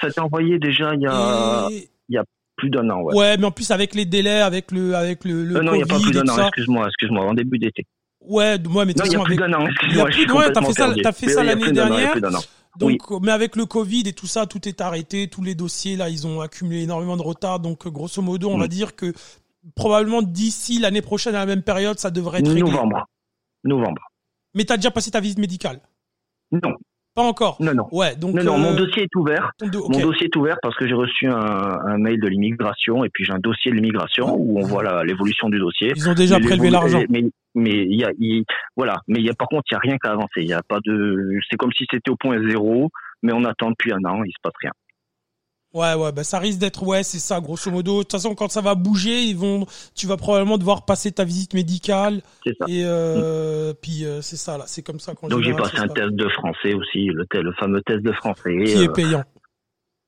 [0.00, 1.88] ça a été envoyé déjà il y a et-
[2.56, 3.14] plus d'un an, ouais.
[3.14, 5.78] Ouais, mais en plus avec les délais, avec le, avec le, le Euh, non, il
[5.78, 6.46] n'y a pas plus d'un an, ça.
[6.48, 7.86] excuse-moi, excuse-moi, en début d'été.
[8.20, 10.62] Ouais, ouais, mais Non, il y a plus d'un an, excuse-moi, je suis ouais, t'as
[10.62, 11.02] fait ça- perdu.
[11.02, 12.12] t'as fait Mais ça il y a l'année dernière.
[12.12, 12.40] plus d'un an.
[12.78, 16.08] donc, mais avec le Covid et tout ça, tout est arrêté, tous les dossiers là,
[16.08, 17.60] ils ont accumulé énormément de retard.
[17.60, 18.60] Donc, grosso modo, on Mm.
[18.60, 19.12] va dire que
[19.76, 22.62] probablement d'ici l'année prochaine à la même période, ça devrait être réglé.
[22.62, 23.06] Novembre.
[23.64, 24.02] Novembre.
[24.54, 25.80] Mais t'as déjà passé ta visite médicale?
[26.52, 26.72] Non,
[27.14, 27.56] Pas encore.
[27.60, 27.86] non, non.
[27.92, 28.34] Ouais, donc.
[28.34, 29.52] Non, non, mon euh, dossier est ouvert.
[29.62, 33.24] Mon dossier est ouvert parce que j'ai reçu un, un mail de l'immigration et puis
[33.24, 35.92] j'ai un dossier de l'immigration où on voit la- l'évolution du dossier.
[35.94, 37.02] Ils ont déjà Mais prélevé l'argent.
[37.08, 37.22] Mais
[37.54, 38.44] mais il y a il-
[38.76, 40.38] voilà, mais il y a par contre il y a rien qu'à avancer.
[40.38, 42.90] Il y a pas de c'est comme si c'était au point zéro,
[43.22, 44.72] mais on attend depuis un an, il se passe rien.
[45.74, 47.98] Ouais, ouais, bah ça risque d'être, ouais, c'est ça, grosso modo.
[47.98, 51.24] De toute façon, quand ça va bouger, ils vont, tu vas probablement devoir passer ta
[51.24, 52.22] visite médicale.
[52.46, 52.66] C'est ça.
[52.68, 55.88] Et euh, puis euh, c'est ça là, c'est comme ça qu'on Donc j'ai passé un
[55.88, 59.24] test de français aussi, le, le fameux test de français qui euh, est payant.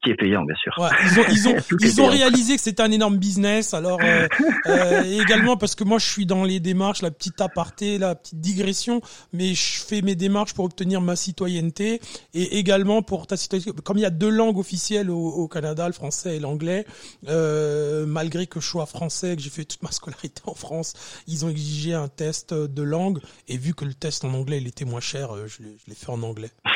[0.06, 0.72] Qui est payant, bien sûr.
[0.78, 3.74] Ouais, ils ont, ils ont, ils ont réalisé que c'était un énorme business.
[3.74, 4.28] Alors euh,
[4.66, 8.40] euh, également parce que moi je suis dans les démarches, la petite aparté, la petite
[8.40, 9.00] digression,
[9.32, 12.00] mais je fais mes démarches pour obtenir ma citoyenneté
[12.34, 13.72] et également pour ta citoyenneté.
[13.82, 16.86] Comme il y a deux langues officielles au, au Canada, le français et l'anglais,
[17.28, 20.94] euh, malgré que je sois français, que j'ai fait toute ma scolarité en France,
[21.26, 24.68] ils ont exigé un test de langue et vu que le test en anglais il
[24.68, 26.50] était moins cher, euh, je l'ai fait en anglais.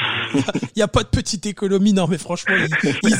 [0.62, 3.19] Il n'y a, pas de petite économie, non mais franchement, ils, ils,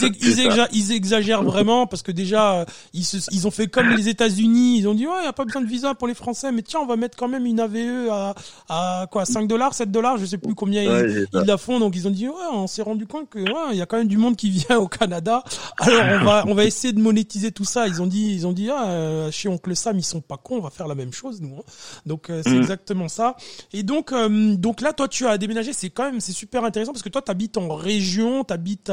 [0.93, 5.07] exagèrent vraiment parce que déjà, ils, ils ont fait comme les États-Unis, ils ont dit,
[5.07, 6.97] ouais, il n'y a pas besoin de visa pour les Français, mais tiens, on va
[6.97, 8.35] mettre quand même une AVE à,
[8.69, 12.07] à quoi, 5 dollars, 7 dollars, je sais plus combien ils, la font, donc ils
[12.07, 14.37] ont dit, ouais, on s'est rendu compte que, ouais, y a quand même du monde
[14.37, 15.43] qui vient au Canada,
[15.79, 17.89] alors on va, on va essayer de monétiser tout ça.
[17.89, 20.57] Ils ont dit, ils ont dit, ah, euh, chez Oncle Sam, ils sont pas cons,
[20.57, 21.57] on va faire la même chose, nous.
[21.57, 21.63] Hein.
[22.07, 22.61] Donc, euh, c'est mm.
[22.61, 23.37] exactement ça.
[23.73, 26.93] Et donc, euh, donc là, toi, tu as déménagé, c'est quand même, c'est super intéressant
[26.93, 28.91] parce que toi, tu habites en région, tu habites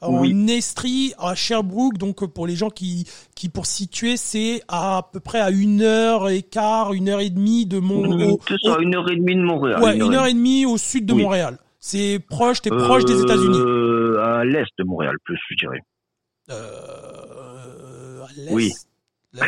[0.00, 1.98] en Estrie, à Sherbrooke.
[1.98, 6.28] Donc, pour les gens qui, qui pour situer, c'est à, peu près à une heure
[6.28, 8.34] et quart, une heure et demie de Montréal.
[8.48, 9.82] C'est ça, une heure et demie de Montréal.
[9.82, 11.58] Ouais, une, heure, et demie au sud de Montréal.
[11.78, 13.60] C'est proche, t'es proche des États-Unis.
[14.22, 15.80] À l'est de Montréal, plus, je dirais.
[16.50, 18.52] Euh, à l'est?
[18.52, 18.72] Oui.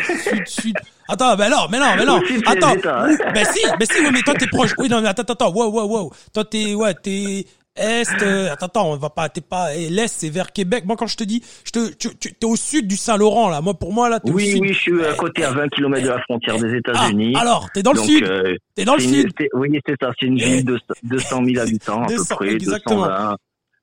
[0.05, 0.75] sud, sud.
[1.09, 2.21] Attends, ben non, mais non, mais non.
[2.47, 2.75] Attends.
[2.83, 4.73] Ben si, ben si, mais toi t'es proche.
[4.79, 6.13] Oui, non, mais attends, attends, wow, wow, wow.
[6.35, 10.29] Toi t'es, ouais, t'es, est, euh, attends, attends, on va pas, t'es pas, l'est, c'est
[10.29, 10.85] vers Québec.
[10.87, 13.61] Moi, quand je te dis, je te, tu, tu es au sud du Saint-Laurent, là.
[13.61, 14.61] Moi, pour moi, là, t'es oui, au sud.
[14.61, 17.35] Oui, je suis à côté, à 20 km de la frontière des États-Unis.
[17.37, 18.25] Ah, alors, t'es dans le sud.
[18.25, 19.33] Euh, t'es dans le sud.
[19.55, 20.11] oui, c'est ça.
[20.19, 22.53] C'est une ville de 200 000 habitants, à peu près.
[22.53, 23.07] Exactement.
[23.07, 23.37] 220.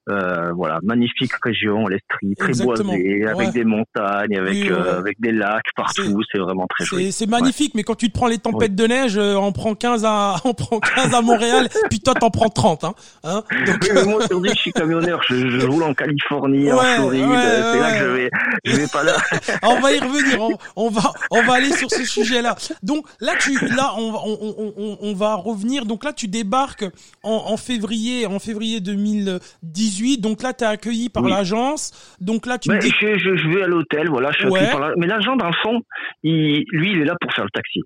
[0.10, 5.64] Euh, voilà, magnifique région, l'Estrie, très boisée, avec des montagnes, avec euh, avec des lacs
[5.78, 7.14] partout, c'est vraiment très joli.
[7.14, 10.04] C'est magnifique, mais quand tu te prends les tempêtes de neige, euh, on prend 15
[10.04, 12.96] à on prend 15 à Montréal, puis toi t'en prends 30 hein.
[13.24, 14.06] hein Donc...
[14.06, 18.00] moi aujourd'hui je suis camionneur, je, je, roule en Californie, en Floride, c'est là que
[18.00, 18.30] je vais
[18.66, 19.16] je vais pas là.
[19.64, 22.58] on va y revenir, on, on, va on va aller sur ce sujet-là.
[22.82, 26.84] Donc là tu là on, on, on, on va revenir donc là tu débarques
[27.24, 32.18] en, en février en février 2018 donc là, tu es accueilli par l'agence.
[32.20, 34.32] Donc là, tu je, je, vais à l'hôtel, voilà.
[34.32, 35.82] Je suis par Mais l'agent, dans le fond,
[36.24, 37.82] il, lui, il est là pour faire le taxi.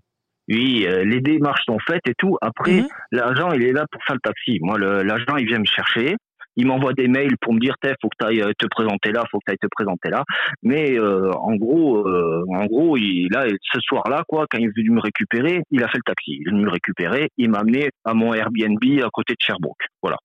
[0.47, 2.37] Lui, euh, les démarches sont faites et tout.
[2.41, 2.87] Après, mhm.
[3.11, 4.59] l'agent, il est là pour faire le taxi.
[4.61, 6.15] Moi, l'agent, il vient me chercher.
[6.59, 9.11] Il m'envoie des mails pour me dire, il faut que tu ailles euh, te présenter
[9.11, 10.23] là, faut que tu ailles te présenter là.
[10.63, 14.91] Mais euh, en gros, en gros, il, là, ce soir-là, quoi, quand il est venu
[14.91, 16.37] me récupérer, il a fait le taxi.
[16.39, 17.29] Il est venu me récupérer.
[17.37, 19.85] Il m'a amené à mon Airbnb à côté de Sherbrooke.
[20.01, 20.17] Voilà.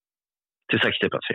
[0.71, 1.35] C'est ça qui s'est passé.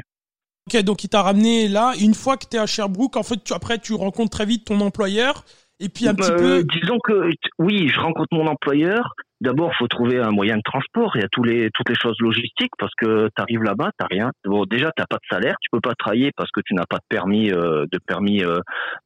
[0.67, 1.93] Ok, donc il t'a ramené là.
[2.01, 4.65] Une fois que tu es à Sherbrooke, en fait, tu, après, tu rencontres très vite
[4.65, 5.45] ton employeur.
[5.79, 6.57] Et puis un petit peu.
[6.57, 9.13] Euh, disons que oui, je rencontre mon employeur.
[9.39, 11.11] D'abord, faut trouver un moyen de transport.
[11.15, 14.07] Il y a tous les, toutes les choses logistiques parce que tu arrives là-bas, t'as
[14.09, 14.31] rien.
[14.43, 16.97] Bon, déjà, t'as pas de salaire, tu peux pas travailler parce que tu n'as pas
[16.97, 18.59] de permis, euh, de permis, euh,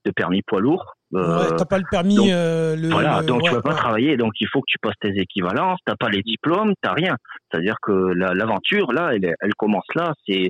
[0.06, 0.96] de permis poids lourd.
[1.14, 2.16] Euh, ouais, t'as pas le permis.
[2.16, 5.20] Donc, le, voilà, donc tu peux pas travailler, donc il faut que tu passes tes
[5.20, 5.80] équivalences.
[5.86, 7.18] T'as pas les diplômes, t'as rien.
[7.52, 10.14] C'est-à-dire que l'aventure là, elle, elle commence là.
[10.26, 10.48] C'est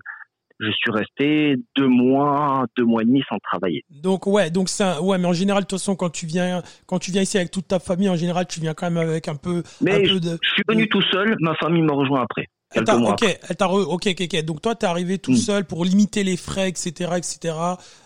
[0.61, 3.83] je suis resté deux mois, deux mois et demi sans travailler.
[3.89, 6.99] Donc ouais, donc ça, ouais, mais en général, de toute façon, quand tu viens, quand
[6.99, 9.35] tu viens ici avec toute ta famille, en général, tu viens quand même avec un
[9.35, 9.63] peu.
[9.81, 10.37] Mais un peu de...
[10.41, 12.47] je suis venu tout seul, ma famille me rejoint après.
[12.73, 14.45] Elle ok, elle t'a ok, ok, ok.
[14.45, 15.37] Donc toi, t'es arrivé tout mm.
[15.37, 17.55] seul pour limiter les frais, etc., etc.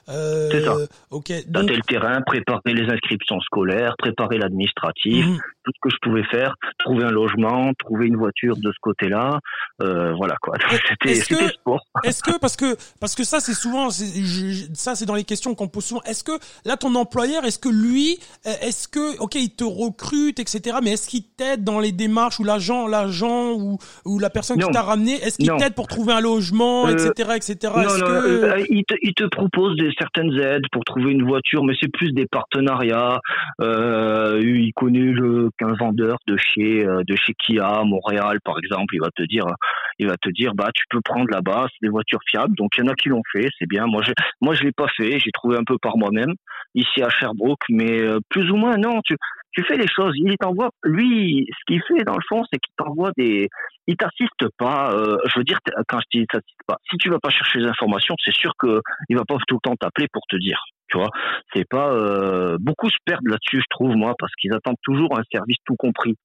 [0.09, 0.75] Euh, c'est ça.
[1.11, 1.31] Ok.
[1.47, 1.69] Donc...
[1.69, 5.37] le terrain, préparer les inscriptions scolaires, préparer l'administratif, mhm.
[5.63, 9.39] tout ce que je pouvais faire, trouver un logement, trouver une voiture de ce côté-là,
[9.81, 10.55] euh, voilà quoi.
[10.95, 11.81] C'était sport.
[12.03, 15.67] Est-ce que parce que parce que ça c'est souvent ça c'est dans les questions qu'on
[15.67, 16.01] pose souvent.
[16.03, 16.33] Est-ce que
[16.65, 20.77] là ton employeur, est-ce que lui, est-ce que ok il te recrute etc.
[20.83, 24.69] Mais est-ce qu'il t'aide dans les démarches ou l'agent l'agent ou ou la personne qui
[24.71, 27.73] t'a ramené, est-ce qu'il t'aide pour trouver un logement etc euh, etc.
[27.75, 28.11] Non, non, que...
[28.11, 31.91] Euh, il, te, il te propose des certaines aides pour trouver une voiture, mais c'est
[31.91, 33.19] plus des partenariats.
[33.61, 35.13] Euh, il connaît
[35.57, 39.45] qu'un vendeur de chez euh, de chez Kia, Montréal par exemple, il va te dire,
[39.99, 42.55] il va te dire, bah tu peux prendre là-bas, c'est des voitures fiables.
[42.55, 43.85] Donc il y en a qui l'ont fait, c'est bien.
[43.87, 46.33] Moi je, moi l'ai pas fait, j'ai trouvé un peu par moi-même
[46.73, 49.01] ici à Sherbrooke, mais euh, plus ou moins non.
[49.03, 49.15] Tu,
[49.55, 50.13] tu fais les choses.
[50.15, 53.49] Il t'envoie, lui, ce qu'il fait dans le fond, c'est qu'il t'envoie des,
[53.87, 54.91] il t'assiste pas.
[54.93, 57.67] Euh, je veux dire, quand je dis t'assiste pas, si tu vas pas chercher les
[57.67, 60.61] informations, c'est sûr que il va pas tout le temps t'appeler pour te dire.
[60.89, 61.09] Tu vois,
[61.53, 65.23] c'est pas euh, beaucoup se perdent là-dessus, je trouve moi, parce qu'ils attendent toujours un
[65.31, 66.15] service tout compris.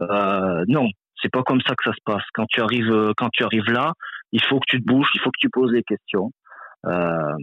[0.00, 0.86] Euh, non,
[1.20, 2.24] c'est pas comme ça que ça se passe.
[2.32, 3.92] Quand tu arrives, quand tu arrives là,
[4.32, 6.30] il faut que tu te bouges, il faut que tu poses des questions.
[6.86, 7.34] Euh,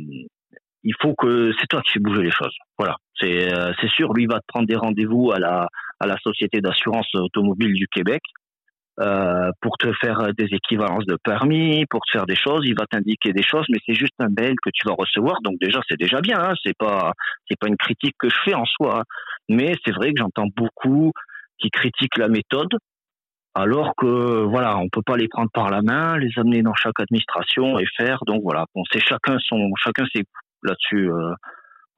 [0.85, 2.55] il faut que c'est toi qui fais bouger les choses.
[2.77, 4.13] Voilà, c'est euh, c'est sûr.
[4.13, 5.67] Lui va te prendre des rendez-vous à la
[5.99, 8.21] à la société d'assurance automobile du Québec.
[9.01, 12.85] euh, pour te faire des équivalences de permis, pour te faire des choses, il va
[12.89, 15.41] t'indiquer des choses, mais c'est juste un mail que tu vas recevoir.
[15.43, 16.37] Donc déjà, c'est déjà bien.
[16.39, 17.11] Hein, c'est pas,
[17.49, 19.03] c'est pas une critique que je fais en soi, hein.
[19.49, 21.11] mais c'est vrai que j'entends beaucoup
[21.59, 22.73] qui critiquent la méthode,
[23.53, 26.99] alors que voilà, on peut pas les prendre par la main, les amener dans chaque
[26.99, 28.19] administration et faire.
[28.27, 30.23] Donc voilà, bon, c'est chacun son, chacun ses
[30.65, 31.11] là-dessus.
[31.11, 31.33] Euh,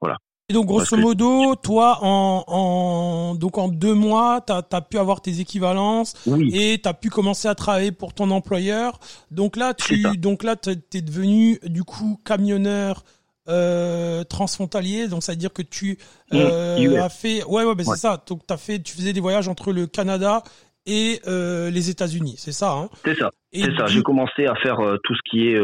[0.00, 0.16] voilà.
[0.50, 5.20] Et donc grosso modo, toi, en, en, donc en deux mois, tu as, pu avoir
[5.20, 6.14] tes équivalences
[6.52, 8.98] et tu as pu commencer à travailler pour ton employeur.
[9.30, 10.56] Donc là, tu donc là,
[10.94, 13.04] es devenu du coup camionneur
[13.50, 15.08] euh, transfrontalier.
[15.08, 15.98] Donc ça veut dire que tu
[16.32, 18.22] mmh, euh, as fait, ouais, ouais, ben c'est ça.
[18.26, 20.42] Donc t'as fait, tu faisais des voyages entre le Canada
[20.86, 22.72] et euh, les États-Unis, c'est ça.
[22.72, 23.30] Hein c'est ça.
[23.52, 23.84] C'est ça.
[23.86, 25.58] J'ai commencé à faire tout ce qui est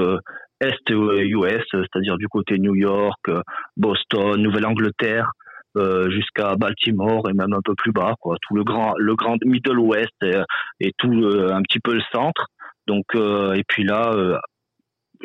[0.60, 3.40] est US, c'est-à-dire du côté New York, euh,
[3.76, 5.30] Boston, Nouvelle-Angleterre,
[5.76, 8.36] euh, jusqu'à Baltimore et même un peu plus bas, quoi.
[8.42, 10.36] Tout le grand, le grand Middle West et,
[10.80, 12.46] et tout un petit peu le centre.
[12.86, 14.12] Donc et puis là,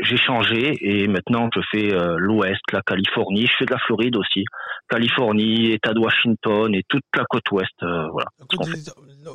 [0.01, 4.45] j'ai changé et maintenant je fais l'Ouest, la Californie, je fais de la Floride aussi,
[4.89, 8.27] Californie, État de Washington et toute la côte Ouest, voilà.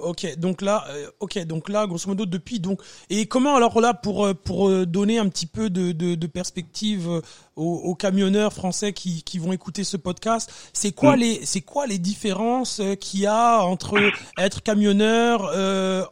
[0.03, 3.95] Ok, donc là, euh, ok, donc là, grosso modo, depuis donc, et comment alors là
[3.95, 7.23] pour euh, pour euh, donner un petit peu de, de, de perspective
[7.57, 11.21] aux, camionneurs français qui, qui vont écouter ce podcast, c'est quoi mm.
[11.21, 13.99] les c'est quoi les différences qu'il y a entre
[14.39, 15.51] être camionneur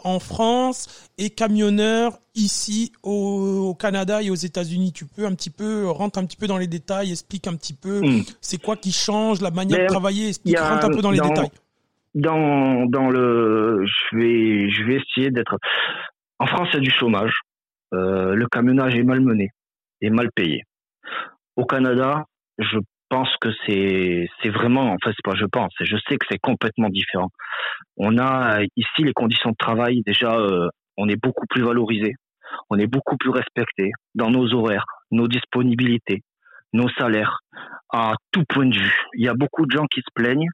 [0.05, 4.93] en France et camionneur ici au, au Canada et aux États-Unis?
[4.93, 7.75] Tu peux un petit peu rentrer un petit peu dans les détails, explique un petit
[7.75, 8.23] peu mm.
[8.41, 11.51] c'est quoi qui change la manière de travailler, explique rentre un peu dans les détails
[12.15, 15.57] dans dans le je vais je vais essayer d'être
[16.39, 17.33] en France il y a du chômage
[17.95, 19.51] euh, le camionnage est mal mené
[20.01, 20.65] et mal payé
[21.57, 22.25] au Canada
[22.59, 26.27] je pense que c'est c'est vraiment en fait c'est pas je pense je sais que
[26.31, 27.31] c'est complètement différent
[27.97, 32.15] on a ici les conditions de travail déjà euh, on est beaucoup plus valorisé
[32.71, 36.23] on est beaucoup plus respecté dans nos horaires nos disponibilités
[36.73, 37.41] nos salaires
[37.93, 40.49] à tout point de vue il y a beaucoup de gens qui se plaignent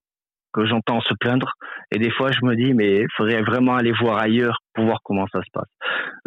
[0.53, 1.53] que j'entends se plaindre.
[1.93, 4.99] Et des fois, je me dis, mais il faudrait vraiment aller voir ailleurs pour voir
[5.05, 5.69] comment ça se passe.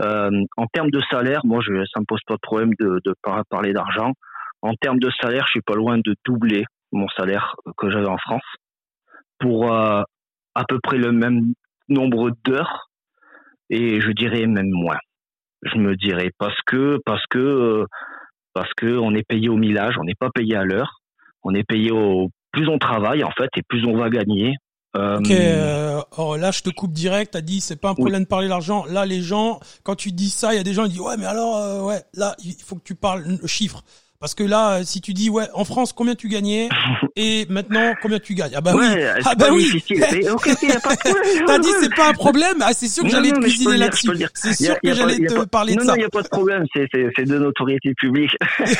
[0.01, 3.13] Euh, en termes de salaire, moi, je, ça me pose pas de problème de, de
[3.49, 4.13] parler d'argent.
[4.62, 8.17] En termes de salaire, je suis pas loin de doubler mon salaire que j'avais en
[8.17, 8.43] France
[9.39, 10.04] pour euh,
[10.56, 11.54] à peu près le même
[11.89, 12.89] nombre d'heures
[13.69, 15.00] et je dirais même moins.
[15.63, 17.86] Je me dirais parce que parce que euh,
[18.54, 21.02] parce que on est payé au millage, on n'est pas payé à l'heure,
[21.43, 24.56] on est payé au plus on travaille en fait et plus on va gagner.
[24.97, 25.19] Euh...
[25.19, 27.34] Ok, euh, oh, là je te coupe direct.
[27.34, 28.86] T'as dit c'est pas un problème de parler d'argent.
[28.86, 31.17] Là les gens, quand tu dis ça, il y a des gens qui disent ouais
[31.17, 33.84] mais alors euh, ouais là il faut que tu parles le chiffre.
[34.21, 36.69] Parce que là, si tu dis ouais, en France, combien tu gagnais
[37.15, 38.53] et maintenant combien tu gagnes?
[38.55, 38.86] Ah bah oui,
[39.25, 39.84] ah bah oui.
[41.47, 42.57] T'as dit c'est pas un problème?
[42.62, 44.12] Ah c'est sûr que j'allais te cuisiner là-dessus.
[44.36, 45.88] C'est sûr que j'allais te parler de ça.
[45.88, 46.65] Non, il y a pas de problème.
[46.75, 48.31] C'est de notoriété publique.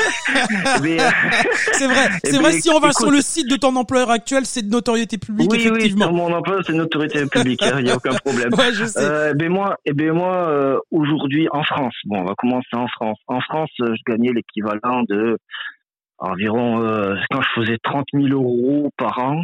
[0.82, 1.10] Euh,
[1.74, 2.10] c'est vrai.
[2.24, 2.52] C'est vrai.
[2.54, 5.52] Si on va sur le site de ton employeur actuel, c'est de notoriété publique.
[5.52, 6.08] Oui, effectivement.
[6.08, 6.16] oui.
[6.16, 7.62] Mon employeur, c'est de notoriété publique.
[7.64, 8.54] Hein, il y a aucun problème.
[8.54, 9.00] Ouais, je sais.
[9.00, 11.94] Euh, ben moi, eh ben moi, euh, aujourd'hui en France.
[12.06, 13.18] Bon, on va commencer en France.
[13.28, 15.31] En France, je gagnais l'équivalent de
[16.18, 19.44] environ, euh, quand je faisais 30 000 euros par an,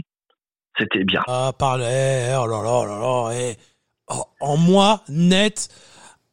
[0.77, 1.21] c'était bien.
[1.27, 3.55] Ah, par eh, oh là là là là, eh.
[4.09, 5.69] oh, en mois net,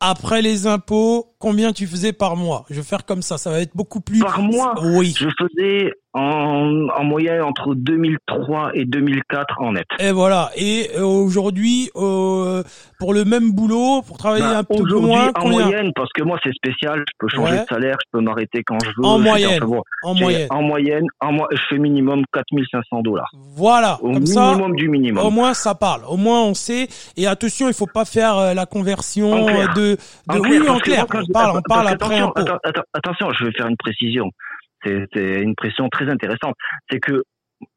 [0.00, 2.66] après les impôts, combien tu faisais par mois?
[2.68, 4.20] Je vais faire comme ça, ça va être beaucoup plus.
[4.20, 4.74] Par mois?
[4.82, 5.14] Oui.
[5.18, 9.84] Je faisais en, en, moyenne entre 2003 et 2004 en net.
[9.98, 10.50] Et voilà.
[10.56, 12.62] Et euh, aujourd'hui, euh,
[13.00, 16.38] pour le même boulot, pour travailler bah, un peu moins, en moyenne, parce que moi
[16.44, 19.04] c'est spécial, je peux changer de salaire, je peux m'arrêter quand je veux.
[19.04, 19.60] En moyenne.
[20.04, 20.46] en moyenne.
[20.50, 23.30] En moyenne, en je fais minimum 4500 dollars.
[23.56, 23.98] Voilà.
[24.00, 25.24] Au comme minimum ça, du minimum.
[25.24, 26.02] Au moins ça parle.
[26.08, 26.86] Au moins on sait.
[27.16, 29.98] Et attention, il faut pas faire euh, la conversion de, de
[30.38, 31.06] oui, en clair.
[31.12, 32.20] On parle, on parle après.
[32.20, 32.52] Attention,
[32.92, 34.30] attention, je vais faire une précision
[34.84, 36.54] c'est une pression très intéressante.
[36.90, 37.22] C'est que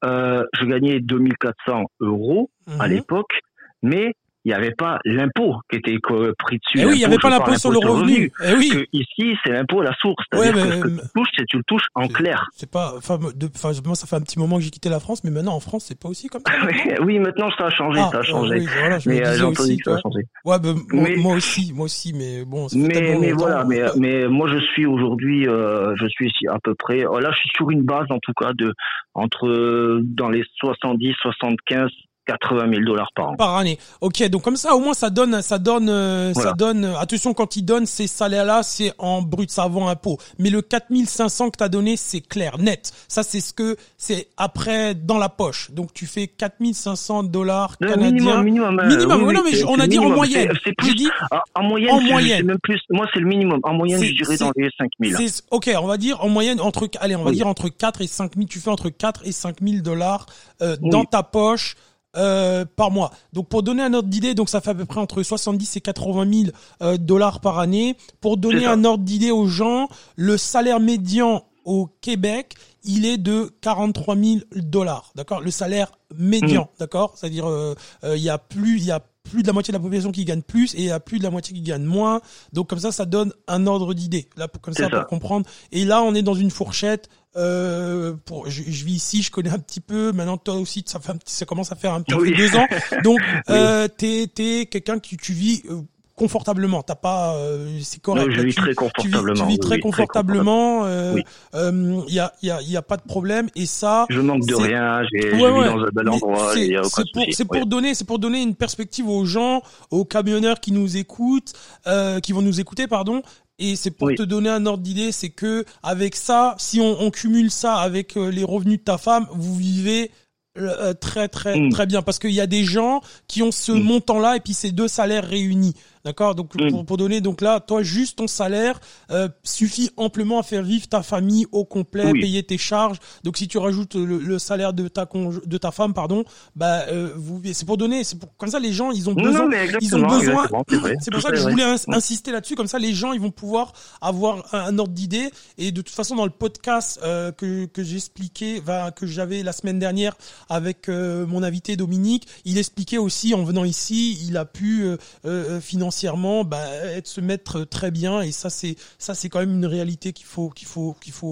[0.03, 2.93] euh, je gagnais 2400 euros à mhm.
[2.93, 3.39] l'époque,
[3.81, 4.13] mais
[4.45, 6.79] il n'y avait pas l'impôt qui était pris dessus.
[6.79, 8.31] Eh oui, il n'y avait pas l'impôt sur le revenu.
[8.45, 8.69] Eh oui.
[8.69, 10.23] Que ici, c'est l'impôt à la source.
[10.31, 12.47] C'est-à-dire que ce que tu touches, c'est tu le touches en clair.
[12.53, 15.31] C'est pas, enfin, moi, ça fait un petit moment que j'ai quitté la France, mais
[15.31, 16.53] maintenant, en France, c'est pas aussi comme ça.
[17.03, 18.59] oui, maintenant, ça a changé, ah, ça a changé.
[18.59, 20.21] Oui, voilà, je mais euh, j'ai entendu que ça a changé.
[20.45, 20.75] Ouais, ben,
[21.17, 25.47] moi aussi, moi aussi, mais bon, mais, mais voilà, mais, mais moi, je suis aujourd'hui,
[25.47, 28.19] euh, je suis ici à peu près, oh, là, je suis sur une base, en
[28.19, 28.73] tout cas, de,
[29.13, 31.89] entre, dans les 70, 75,
[32.27, 33.35] 80 000 dollars par an.
[33.35, 33.79] Par année.
[34.01, 36.85] Ok, donc comme ça, au moins, ça donne, ça donne, euh, ça donne.
[36.99, 40.17] Attention, quand ils donnent ces salaires-là, c'est en brut, ça avant impôt.
[40.37, 42.91] Mais le 4500 que t'as donné, c'est clair, net.
[43.07, 45.71] Ça, c'est ce que c'est après dans la poche.
[45.71, 48.11] Donc tu fais 4500 dollars canadiens.
[48.11, 48.79] Minimum, minimum.
[48.79, 49.33] Euh, minimum.
[49.33, 50.51] non, mais on a dit en moyenne.
[50.83, 51.09] J'ai dit
[51.55, 51.91] en moyenne.
[51.91, 52.45] En moyenne.
[52.45, 52.81] Même plus.
[52.89, 53.59] Moi, c'est le minimum.
[53.63, 55.15] En moyenne, je dirais dans les 5000.
[55.51, 58.47] Ok, on va dire en moyenne entre, allez, on va dire entre 4 et 5000.
[58.47, 60.25] Tu fais entre 4 et 5000 dollars
[60.61, 61.75] euh, dans ta poche
[62.15, 63.11] euh, par mois.
[63.33, 65.81] Donc pour donner un ordre d'idée, donc ça fait à peu près entre 70 et
[65.81, 67.95] 80 000 euh, dollars par année.
[68.21, 73.51] Pour donner un ordre d'idée aux gens, le salaire médian au Québec, il est de
[73.61, 75.41] 43 000 dollars, d'accord?
[75.41, 76.79] Le salaire médian, mmh.
[76.79, 77.13] d'accord?
[77.17, 79.81] C'est-à-dire euh, il y a plus, il y a plus de la moitié de la
[79.81, 82.21] population qui gagne plus et il y a plus de la moitié qui gagne moins.
[82.53, 84.29] Donc comme ça, ça donne un ordre d'idée.
[84.37, 85.45] Là, comme ça, pour comprendre.
[85.71, 89.59] Et là, on est dans une fourchette euh, pour, je, vis ici, je connais un
[89.59, 90.11] petit peu.
[90.11, 92.55] Maintenant, toi aussi, ça fait un petit, ça commence à faire un petit peu deux
[92.55, 92.67] ans.
[93.03, 93.19] Donc,
[93.49, 95.81] euh, t'es, t'es quelqu'un qui tu vis euh,
[96.17, 96.81] confortablement.
[96.81, 98.31] T'as pas, euh, c'est correct.
[98.31, 99.33] je vis très confortablement.
[99.33, 100.85] Tu vis, très confortablement.
[100.87, 101.23] Il
[101.53, 103.47] euh, y a, y a, y a pas de problème.
[103.55, 104.07] Et ça.
[104.09, 105.03] Je manque de rien.
[105.13, 105.67] J'ai, ouais, ouais.
[105.67, 106.53] dans un bel endroit.
[106.53, 110.71] C'est pour, c'est pour donner, c'est pour donner une perspective aux gens, aux camionneurs qui
[110.71, 111.53] nous écoutent,
[111.85, 113.21] euh, qui vont nous écouter, pardon,
[113.59, 117.11] et c'est pour te donner un ordre d'idée, c'est que avec ça, si on, on
[117.11, 120.11] cumule ça avec euh, les revenus de ta femme, vous vivez
[120.57, 121.69] euh, très très mm.
[121.71, 123.81] très bien parce qu'il y a des gens qui ont ce mm.
[123.81, 125.75] montant là et puis ces deux salaires réunis
[126.07, 126.35] D'accord?
[126.35, 126.85] Donc mm.
[126.85, 128.79] pour, donner donc là, toi juste ton salaire
[129.11, 132.97] euh, suffit amplement à faire vivre ta famille au complet, payer tes charges.
[133.25, 136.23] Donc si tu rajoutes le, salaire de ta de ta femme, pardon,
[136.55, 139.49] bah euh, vous c'est pour donner, c'est pour comme ça les gens ils ont besoin,
[139.81, 140.47] ils ont besoin.
[141.01, 142.55] C'est pour ça que je voulais insister là-dessus.
[142.55, 145.29] Comme ça les gens ils vont pouvoir avoir un, ordre d'idée.
[145.57, 148.61] Et de toute façon dans le podcast euh, que que j'expliquais,
[148.95, 150.15] que j'avais la semaine dernière
[150.47, 154.85] avec euh, mon invité Dominique, il expliquait aussi en venant ici, il a pu
[155.25, 156.63] euh, financer financièrement, bah,
[156.95, 160.25] être se mettre très bien et ça c'est ça c'est quand même une réalité qu'il
[160.25, 161.31] faut qu'il faut qu'il faut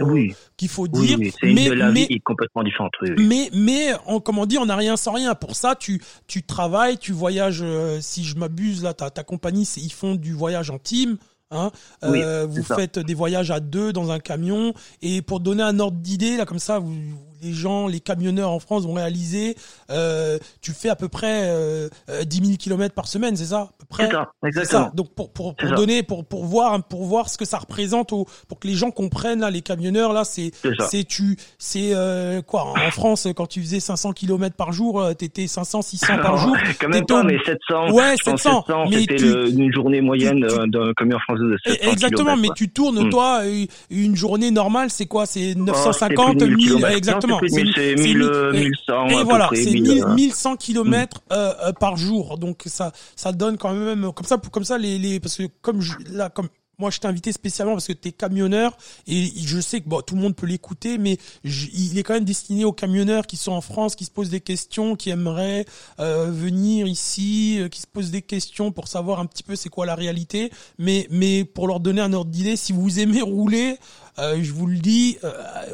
[0.57, 1.17] qu'il faut dire.
[1.43, 2.93] mais la mais, vie est complètement différente.
[3.17, 5.35] Mais mais on, comme on dit, on n'a rien sans rien.
[5.35, 7.61] Pour ça, tu tu travailles, tu voyages.
[7.61, 11.17] Euh, si je m'abuse là, ta ta compagnie, ils font du voyage en team.
[11.51, 11.71] Hein,
[12.03, 14.73] euh, vous faites des voyages à deux dans un camion
[15.03, 16.95] et pour donner un ordre d'idée là comme ça vous,
[17.45, 19.55] les gens, les camionneurs en France vont réaliser,
[19.91, 21.89] euh, tu fais à peu près euh,
[22.23, 24.05] 10 000 km par semaine, c'est ça à peu près?
[24.05, 24.91] C'est ça, exactement.
[24.93, 28.25] Donc pour pour, pour donner, pour pour voir pour voir ce que ça représente, au,
[28.47, 30.51] pour que les gens comprennent là, les camionneurs là, c'est
[30.89, 35.13] c'est tu c'est euh, quoi en France quand tu faisais 500 km par jour, euh,
[35.13, 36.55] t'étais 500 600 par jour.
[36.79, 37.91] Quand même pas, mais 700.
[37.91, 38.63] Ouais, 700.
[38.67, 42.69] 700 mais c'était une journée moyenne euh, d'un camion français de 700 Exactement, mais tu
[42.69, 43.09] tournes hmm.
[43.09, 43.41] toi
[43.89, 45.25] une journée normale, c'est quoi?
[45.25, 52.37] C'est 950 1000 exactement c'est 1100 et voilà, c'est 1100 km euh, euh, par jour.
[52.37, 55.81] Donc ça ça donne quand même comme ça comme ça les les parce que comme
[55.81, 59.59] je, là comme moi, je t'ai invité spécialement parce que tu es camionneur et je
[59.59, 62.73] sais que bon, tout le monde peut l'écouter, mais il est quand même destiné aux
[62.73, 65.65] camionneurs qui sont en France, qui se posent des questions, qui aimeraient
[65.99, 69.85] euh, venir ici, qui se posent des questions pour savoir un petit peu c'est quoi
[69.85, 70.51] la réalité.
[70.77, 73.77] Mais, mais pour leur donner un ordre d'idée, si vous aimez rouler,
[74.19, 75.29] euh, je vous le dis, euh,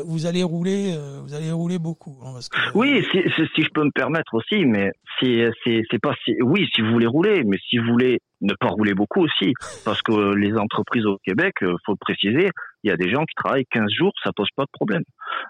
[0.06, 2.18] vous allez rouler, euh, vous allez rouler beaucoup.
[2.24, 3.20] Hein, parce que, oui, si,
[3.56, 7.08] si, je peux me permettre aussi, mais c'est c'est pas si, oui, si vous voulez
[7.08, 9.54] rouler, mais si vous voulez ne pas rouler beaucoup aussi,
[9.86, 11.54] parce que les entreprises au Québec,
[11.86, 12.50] faut le préciser,
[12.84, 15.04] il y a des gens qui travaillent 15 jours, ça pose pas de problème.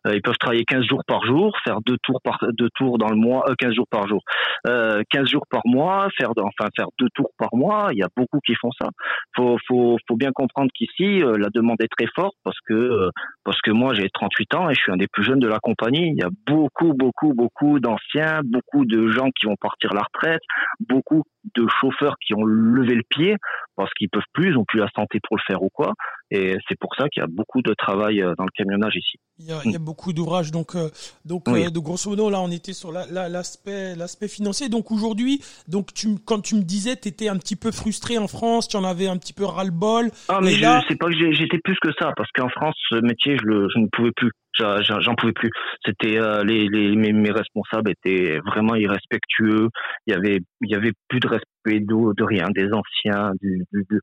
[0.06, 3.10] Euh, ils peuvent travailler 15 jours par jour, faire deux tours par deux tours dans
[3.10, 4.22] le mois, euh, 15 jours par jour,
[4.68, 7.90] euh, 15 jours par mois, faire enfin faire deux tours par mois.
[7.92, 8.90] Il y a beaucoup qui font ça.
[9.36, 13.10] Faut faut faut bien comprendre qu'ici euh, la demande est très forte parce que euh,
[13.44, 15.60] parce que moi j'ai 38 ans et je suis un des plus jeunes de la
[15.60, 16.10] compagnie.
[16.10, 20.04] Il y a beaucoup beaucoup beaucoup d'anciens, beaucoup de gens qui vont partir à la
[20.04, 20.42] retraite,
[20.80, 21.24] beaucoup
[21.56, 23.36] de chauffeurs qui ont levé le pied
[23.76, 25.94] parce qu'ils peuvent plus, ils ont plus la santé pour le faire ou quoi.
[26.32, 29.18] Et c'est pour ça qu'il y a beaucoup de travail euh, dans le camionnage ici.
[29.38, 30.52] Il y a, il y a beaucoup d'ouvrages.
[30.52, 30.90] Donc, euh,
[31.26, 34.70] donc euh, de grosso modo, là, on était sur l'aspect l'aspect financier.
[34.70, 38.30] Donc aujourd'hui, donc tu, quand tu me disais, tu étais un petit peu frustré en
[38.30, 40.10] France, tu en avais un petit peu ras-le-bol.
[40.30, 40.82] Ah, mais je, là...
[40.88, 43.80] c'est pas que j'étais plus que ça, parce qu'en France, ce métier, je, le, je
[43.80, 45.50] ne pouvais plus j'en pouvais plus.
[45.84, 49.70] C'était les, les mes, mes, responsables étaient vraiment irrespectueux.
[50.06, 53.32] Il y avait il y avait plus de respect de, de rien des anciens.
[53.42, 54.00] Du, du,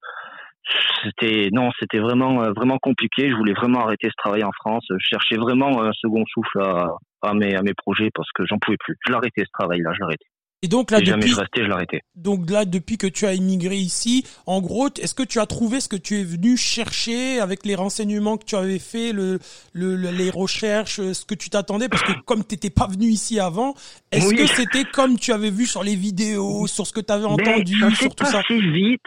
[1.05, 3.31] c'était non, c'était vraiment euh, vraiment compliqué.
[3.31, 4.85] Je voulais vraiment arrêter ce travail en France.
[4.91, 6.89] Je cherchais vraiment un second souffle à,
[7.23, 8.97] à mes à mes projets parce que j'en pouvais plus.
[9.07, 10.27] Je l'arrêtais ce travail-là, je l'arrêtais.
[10.61, 12.01] Et donc là, depuis, je restais, je l'arrêtais.
[12.17, 15.79] donc là, depuis que tu as immigré ici, en gros, est-ce que tu as trouvé
[15.79, 19.39] ce que tu es venu chercher avec les renseignements que tu avais fait, le,
[19.73, 21.89] le, le- les recherches, ce que tu t'attendais?
[21.89, 23.75] Parce que comme t'étais pas venu ici avant,
[24.11, 24.35] est-ce Oui.
[24.37, 27.49] que c'était comme tu avais vu sur les vidéos, sur ce que tu avais Mais
[27.49, 28.43] entendu, ça sur tout ça?
[28.51, 29.01] vite.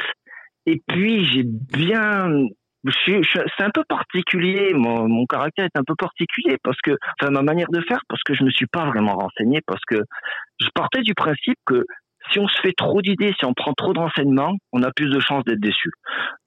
[0.65, 2.29] Et puis j'ai bien,
[3.05, 4.73] c'est un peu particulier.
[4.73, 8.21] Mon, mon caractère est un peu particulier parce que, enfin ma manière de faire, parce
[8.23, 9.97] que je me suis pas vraiment renseigné, parce que
[10.59, 11.85] je partais du principe que
[12.31, 15.09] si on se fait trop d'idées, si on prend trop de renseignements, on a plus
[15.09, 15.89] de chances d'être déçu.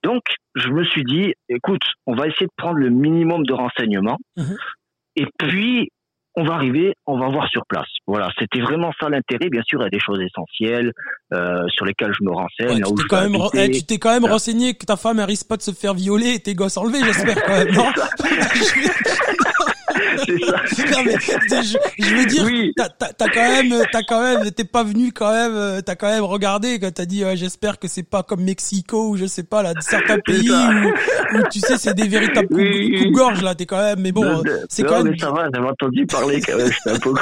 [0.02, 0.22] Donc
[0.54, 4.18] je me suis dit, écoute, on va essayer de prendre le minimum de renseignements.
[4.36, 4.56] Mhm.
[5.16, 5.90] Et puis
[6.36, 7.86] on va arriver, on va voir sur place.
[8.06, 9.48] Voilà, c'était vraiment ça l'intérêt.
[9.50, 10.92] Bien sûr, il y a des choses essentielles
[11.32, 12.68] euh, sur lesquelles je me renseigne.
[12.74, 13.64] Ouais, là tu où t'es je quand vais même, habiter.
[13.64, 15.94] eh, tu t'es quand même renseigné que ta femme elle risque pas de se faire
[15.94, 17.86] violer et tes gosses enlevés, j'espère quand même, non
[20.26, 20.54] C'est ça.
[20.94, 22.72] Non, mais, je, je veux dire, Oui.
[22.76, 22.88] t'as,
[23.28, 26.78] quand même, t'as quand même, t'es pas venu quand même, euh, t'as quand même regardé
[26.78, 29.72] quand t'as dit, ouais, j'espère que c'est pas comme Mexico ou je sais pas là,
[29.80, 33.66] certains pays où, où tu sais c'est des véritables coups, Oui, coups gorge là, t'es
[33.66, 36.56] quand même, mais bon, euh, c'est quand même, mais ça va, j'avais entendu parler quand
[36.56, 36.70] même.
[36.86, 37.12] Un peu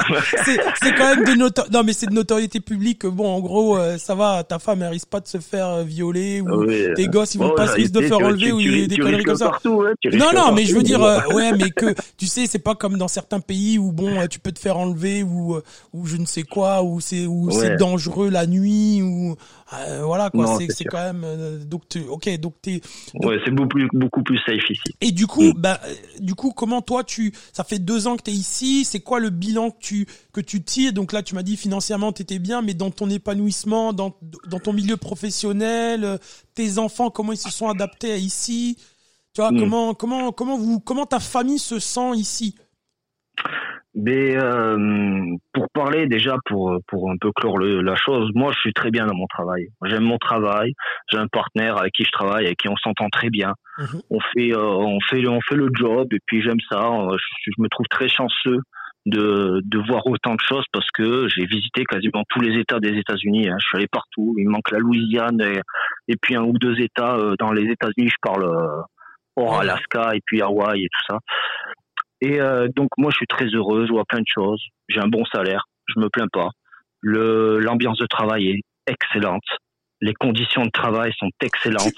[0.83, 3.01] c'est, quand même de noto- non mais c'est de notoriété publique.
[3.01, 5.69] que, Bon, en gros, euh, ça va, ta femme elle risque pas de se faire
[5.69, 6.87] euh, violer ou Oui.
[6.97, 9.51] tes gosses ils vont Bon, pas se de faire enlever ou des, conneries comme ça.
[9.51, 12.59] Partout, hein, Non, non, mais je veux dire, euh, ouais, mais que tu sais, c'est
[12.63, 15.63] pas comme dans certains pays où bon, euh, tu peux te faire enlever ou euh,
[15.93, 17.77] ou je ne sais quoi, ou c'est ou c'est Ouais.
[17.77, 19.37] dangereux la nuit ou
[19.75, 20.47] euh, voilà quoi.
[20.59, 22.81] C'est c'est c'est quand même euh, donc tu, ok, donc t'es
[23.15, 24.95] Ouais, c'est beaucoup plus, beaucoup plus safe ici.
[25.03, 25.61] et du coup, Mm.
[25.61, 25.81] bah,
[26.21, 29.29] du coup, comment toi tu, ça fait deux ans que t'es ici, c'est quoi le
[29.31, 30.93] bilan que tu que tu tires?
[30.95, 34.17] Donc là, tu m'as dit financièrement t'étais bien, mais dans ton épanouissement, dans
[34.49, 36.19] dans ton milieu professionnel,
[36.55, 38.77] tes enfants, comment ils se sont adaptés à ici?
[39.35, 39.59] Tu vois, Mm.
[39.61, 42.55] comment comment comment vous comment ta famille se sent ici?
[43.95, 48.59] Mais euh, pour parler déjà, pour pour un peu clore le- la chose, moi je
[48.61, 49.67] suis très bien dans mon travail.
[49.85, 50.73] J'aime mon travail.
[51.11, 53.53] J'ai un partenaire avec qui je travaille, avec qui on s'entend très bien.
[53.79, 54.01] Mhm.
[54.11, 56.81] On fait euh, on fait on fait le job et puis j'aime ça.
[56.83, 58.59] Euh, Je, je me trouve très chanceux
[59.05, 62.97] de de voir autant de choses parce que j'ai visité quasiment tous les États des
[62.99, 63.49] États-Unis.
[63.51, 63.57] hein.
[63.61, 64.35] Je suis allé partout.
[64.39, 65.61] Il manque la Louisiane et,
[66.09, 68.09] et puis un ou deux États euh, dans les États-Unis.
[68.09, 68.45] Je parle
[69.37, 69.61] hors.
[69.61, 71.19] Alaska et puis Hawaï et tout ça.
[72.21, 75.09] Et euh, donc moi je suis très heureux, je vois plein de choses, j'ai un
[75.09, 76.51] bon salaire, je me plains pas.
[77.01, 79.43] Le l'ambiance de travail est excellente,
[80.03, 81.95] les conditions de travail sont excellentes.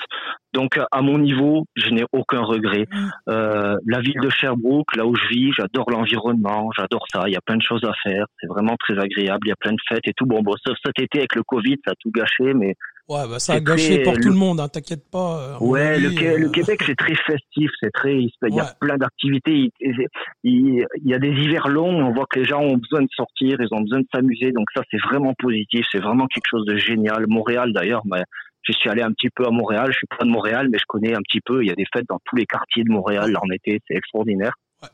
[0.53, 2.87] Donc à mon niveau, je n'ai aucun regret.
[2.91, 3.11] Mm.
[3.29, 7.25] Euh, la ville de Sherbrooke, là où je vis, j'adore l'environnement, j'adore ça.
[7.27, 9.47] Il y a plein de choses à faire, c'est vraiment très agréable.
[9.47, 10.27] Il y a plein de fêtes et tout.
[10.27, 12.75] Bon, bon, sauf cet été avec le Covid, ça a tout gâché, mais
[13.07, 15.39] Ouais, bah ça a gâché très- pour tout le- monde, hein, t'inquiète pas.
[15.39, 18.71] euh, Ouais, le, euh, Québec c'est très festif, c'est très, il y a Ouais.
[18.81, 19.71] plein d'activités.
[19.81, 20.07] Il,
[20.43, 23.09] il- il y a des hivers longs, on voit que les gens ont besoin de
[23.15, 26.65] sortir, ils ont besoin de s'amuser, donc ça c'est vraiment positif, c'est vraiment quelque chose
[26.65, 27.27] de génial.
[27.29, 28.23] Montréal d'ailleurs, bah,
[28.63, 30.85] je suis allé un petit peu à Montréal, je suis pas de Montréal, mais je
[30.89, 31.63] connais un petit peu.
[31.63, 33.97] Il y a des fêtes dans tous les quartiers de Montréal là, en été, c'est
[33.99, 34.55] extraordinaire.
[34.83, 34.89] Ouais.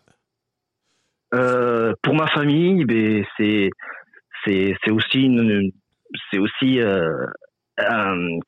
[1.35, 3.71] Euh, pour ma famille, ben c'est
[4.45, 5.71] c'est c'est aussi une
[6.33, 7.13] c'est aussi euh,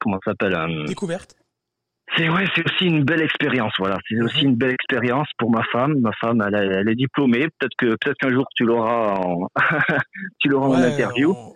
[0.00, 1.34] comment ça s'appelle un, découverte.
[2.16, 3.72] c'est ouais, c'est aussi une belle expérience.
[3.78, 5.98] Voilà, c'est aussi une belle expérience pour ma femme.
[6.00, 7.48] Ma femme, elle, elle est diplômée.
[7.58, 9.48] Peut-être que peut-être qu'un jour tu l'auras en
[10.40, 11.32] tu l'auras en interview.
[11.36, 11.52] on-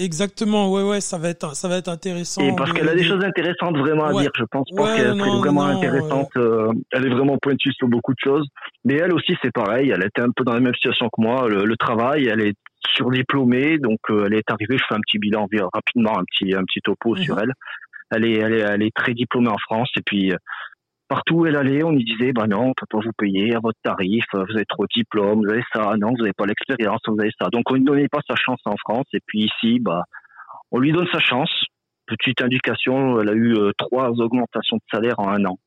[0.00, 2.40] Exactement, ouais, ouais, ça va être, ça va être intéressant.
[2.40, 4.30] Et parce de- qu'elle a des de- choses intéressantes vraiment à dire.
[4.38, 6.28] Je pense Ouais, qu'elle serait vraiment non, intéressante.
[6.36, 8.46] euh, elle est vraiment pointue sur beaucoup de choses.
[8.84, 9.90] Mais elle aussi, c'est pareil.
[9.90, 11.48] Elle était un peu dans la même situation que moi.
[11.48, 12.54] Le, le travail, elle est
[12.94, 14.78] surdiplômée, donc euh, elle est arrivée.
[14.78, 17.22] Je fais un petit bilan rapidement, un petit un petit topo Mhm.
[17.22, 17.52] sur elle.
[18.10, 20.32] Elle est, elle est elle est très diplômée en France et puis.
[20.32, 20.36] euh,
[21.10, 23.60] Partout où elle allait, on lui disait, bah non, on peut pas vous payer à
[23.60, 26.44] votre tarif, euh, vous avez trop de diplômes, vous avez ça, non, vous avez pas
[26.44, 27.48] l'expérience, vous avez ça.
[27.50, 29.06] Donc on ne donnait pas sa chance en France.
[29.14, 30.02] Et puis ici, bah,
[30.70, 31.50] on lui donne sa chance.
[32.06, 35.58] Petite indication, elle a eu trois augmentations de salaire en un an.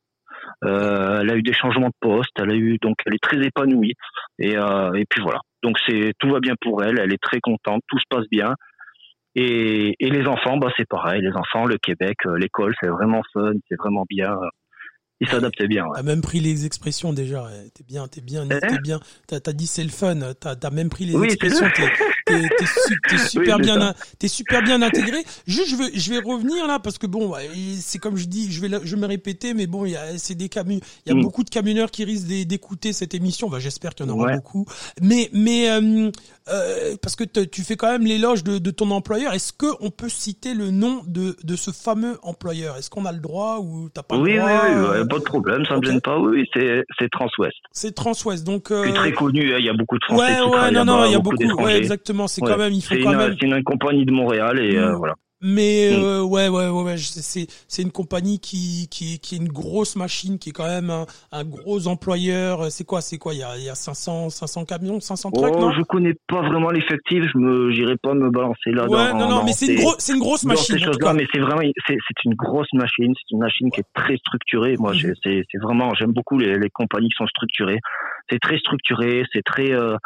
[0.63, 3.41] Euh, elle a eu des changements de poste, elle a eu donc elle est très
[3.41, 3.93] épanouie
[4.39, 5.39] et euh, et puis voilà.
[5.63, 8.53] Donc c'est tout va bien pour elle, elle est très contente, tout se passe bien.
[9.33, 13.21] Et, et les enfants, bah c'est pareil, les enfants, le Québec, euh, l'école, c'est vraiment
[13.33, 14.35] fun, c'est vraiment bien.
[15.21, 15.85] Ils s'adaptent bien.
[15.85, 15.91] Ouais.
[15.95, 17.47] T'as même pris les expressions déjà.
[17.75, 18.99] T'es bien, t'es bien, Hein t'es bien.
[19.27, 20.33] T'as as dit c'est le fun.
[20.39, 21.67] T'as as même pris les Oui, expressions.
[22.31, 25.23] T'es t'es- t'es su- t'es super bien, t'es super bien intégré.
[25.47, 28.51] Juste, je vais, je vais revenir là parce que bon, ouais, c'est comme je dis,
[28.51, 31.09] je vais, je vais me répéter, mais bon, il y a, c'est des camions, il
[31.09, 31.21] y a Mm.
[31.21, 33.49] beaucoup de camionneurs qui risquent d'é- d'écouter cette émission.
[33.49, 34.35] Bah, j'espère qu'il y en aura Ouais.
[34.35, 34.65] beaucoup.
[35.01, 36.09] Mais, mais euh,
[36.49, 39.33] euh, parce que tu fais quand même l'éloge de, de ton employeur.
[39.33, 42.77] Est-ce que on peut citer le nom de, de ce fameux employeur?
[42.77, 45.23] Est-ce qu'on a le droit ou t'as pas Oui, le droit oui, euh, pas de
[45.23, 45.85] problème, ça ok.
[45.85, 46.17] me gêne pas.
[46.19, 47.55] Oui, c'est c'est Transwest.
[47.71, 48.71] C'est Transwest, donc.
[48.71, 50.85] euh, C'est très connu, hein, il y a beaucoup de Français Ouais, qui ouais, non,
[50.85, 52.20] non, il y a beaucoup beaucoup, ouais, exactement.
[52.27, 53.35] C'est quand même, il faut quand même.
[53.39, 54.95] C'est une compagnie de Montréal et mmh.
[54.95, 55.15] voilà.
[55.41, 56.03] Mais mm.
[56.03, 59.95] euh, ouais, ouais, ouais, ouais c'est c'est une compagnie qui qui qui est une grosse
[59.95, 62.71] machine, qui est quand même un, un gros employeur.
[62.71, 65.53] C'est quoi, c'est quoi Il y a il y a 500 500 camions, 500 trucks,
[65.55, 65.71] oh, non?
[65.71, 67.23] Je connais pas vraiment l'effectif.
[67.33, 68.87] Je me j'irai pas me balancer là.
[68.87, 70.77] Ouais, non, non, mais c'est une grosse c'est une grosse machine.
[70.77, 73.11] Ces mais c'est vraiment c'est c'est une grosse machine.
[73.15, 74.75] C'est une machine qui est très structurée.
[74.77, 75.15] Moi, mm-hmm.
[75.23, 77.79] c'est c'est vraiment j'aime beaucoup les les compagnies qui sont structurées.
[78.29, 79.97] C'est très structuré, c'est très euh,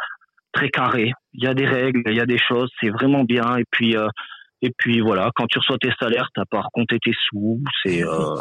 [0.54, 1.12] très carré.
[1.36, 2.70] Il y a des règles, il y a des choses.
[2.80, 3.56] C'est vraiment bien.
[3.56, 4.08] Et puis euh,
[4.62, 7.60] et puis voilà, quand tu reçois tes salaires, t'as pas à compter tes sous.
[7.84, 8.36] C'est euh,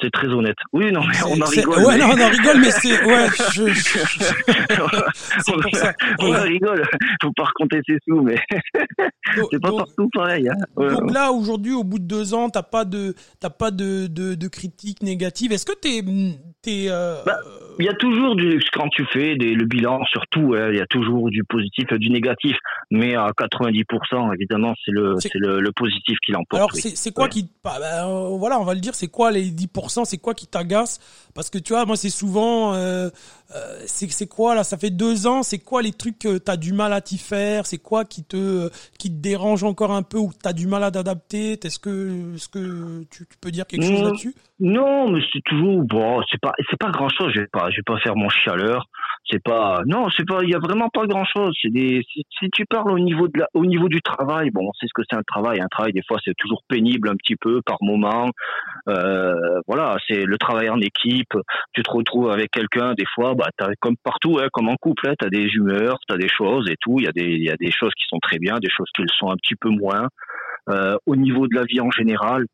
[0.00, 0.56] c'est très honnête.
[0.72, 1.84] Oui, non, mais on en rigole.
[1.84, 3.28] Ouais, non, on en rigole, mais c'est ouais.
[3.52, 3.64] Je,
[6.22, 6.82] on, on en rigole.
[7.22, 8.36] Faut pas raconter ses sous, mais
[9.50, 10.48] c'est pas partout pareil.
[10.48, 10.56] Hein.
[10.76, 14.34] donc là, aujourd'hui, au bout de deux ans, t'as pas de t'as pas de de,
[14.34, 15.52] de critiques négatives.
[15.52, 16.02] Est-ce que t'es
[16.62, 17.36] t'es euh, bah,
[17.78, 20.86] il y a toujours du quand tu fais des, le bilan, surtout, il y a
[20.86, 22.56] toujours du positif et du négatif,
[22.90, 26.60] mais à 90%, évidemment, c'est le c'est le, le, positif qui l'emporte.
[26.60, 28.06] Alors, c'est quoi qui bah, bah,
[28.38, 30.98] voilà, on va le dire, c'est quoi les 10% C'est quoi qui t'agace?
[31.34, 33.08] Parce que tu vois, moi, c'est souvent, euh,
[33.54, 35.42] euh, c'est quoi là Ça fait deux ans.
[35.42, 37.66] C'est quoi les trucs que t'as du mal à t'y faire?
[37.66, 40.90] C'est quoi qui te qui te dérange encore un peu ou t'as du mal à
[40.90, 41.58] t'adapter?
[41.62, 44.34] Est-ce que est-ce que tu, peux dire quelque chose là-dessus?
[44.60, 46.22] Non, mais c'est toujours bon.
[46.30, 47.32] C'est pas c'est pas grand chose.
[47.34, 48.88] Je vais pas je vais pas faire mon chialeur.
[49.28, 50.40] C'est pas non, c'est pas.
[50.42, 51.54] Il y a vraiment pas grand chose.
[51.60, 52.02] C'est des.
[52.08, 55.02] Si, tu parles au niveau de la, au niveau du travail, bon, c'est ce que
[55.08, 55.60] c'est un travail.
[55.60, 58.30] Un travail, des fois, c'est toujours pénible un petit peu par moment.
[58.88, 61.34] Euh, voilà, c'est le travail en équipe.
[61.72, 65.08] Tu te retrouves avec quelqu'un, des fois, bah, as, comme partout, hein, comme en couple,
[65.08, 66.96] hein, tu des humeurs, tu as des choses et tout.
[66.98, 68.88] Il y a des, il y a des choses qui sont très bien, des choses
[68.94, 70.08] qui le sont un petit peu moins.
[70.68, 72.44] Euh, au niveau de la vie en général,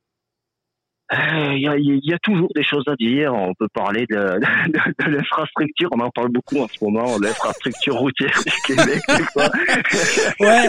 [1.13, 3.33] il y, a, y, a, toujours des choses à dire.
[3.33, 5.89] On peut parler de, de, de, l'infrastructure.
[5.93, 9.01] On en parle beaucoup en ce moment, l'infrastructure routière du Québec.
[10.41, 10.69] ouais.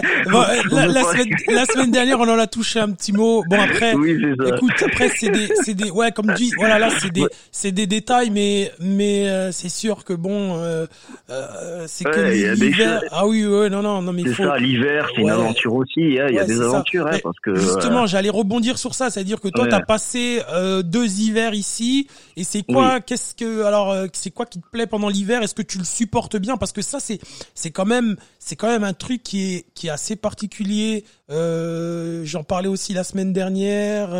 [0.70, 3.42] la, la, semaine, la, semaine, dernière, on en a touché un petit mot.
[3.50, 4.16] Bon après, oui,
[4.46, 7.88] écoute, après c'est des, c'est des, ouais, comme dit, voilà, là c'est des, c'est des
[7.88, 10.86] détails, mais, mais euh, c'est sûr que bon, euh,
[11.30, 13.00] euh, c'est que l'hiver.
[13.10, 14.44] Ah oui, ouais, non, non, non, mais c'est faut...
[14.44, 14.56] ça.
[14.58, 16.18] L'hiver, c'est une aventure aussi.
[16.20, 16.26] Hein.
[16.28, 19.48] Il y a des aventures, hein, parce que justement, j'allais rebondir sur ça, c'est-à-dire que
[19.48, 22.08] toi, t'as passé euh, deux hivers ici.
[22.36, 25.42] Et c'est quoi Qu'est-ce que alors euh, c'est quoi qui te plaît pendant l'hiver?
[25.42, 26.56] Est-ce que tu le supportes bien?
[26.56, 27.18] Parce que ça c'est
[27.54, 31.04] c'est quand même c'est quand même un truc qui est qui est assez particulier.
[31.30, 34.10] Euh, J'en parlais aussi la semaine dernière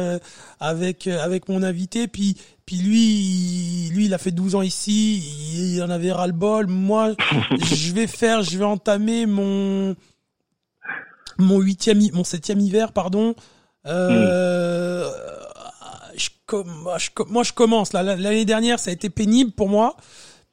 [0.60, 2.08] avec avec mon invité.
[2.08, 2.36] Puis
[2.66, 5.22] puis lui, il, lui, il a fait 12 ans ici,
[5.74, 6.66] il, en avait ras le bol.
[6.66, 7.14] Moi,
[7.62, 9.96] je vais faire, je vais entamer mon
[11.38, 13.34] mon huitième, mon septième hiver, pardon.
[13.86, 15.08] Euh,
[16.52, 16.98] moi,
[17.44, 18.02] je commence là.
[18.02, 19.96] L'année dernière, ça a été pénible pour moi.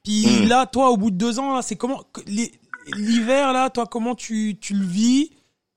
[0.04, 0.48] Puis hmm.
[0.48, 2.02] là, toi, au bout de deux ans, c'est comment
[2.94, 5.30] l'hiver là, toi, comment tu, tu le vis?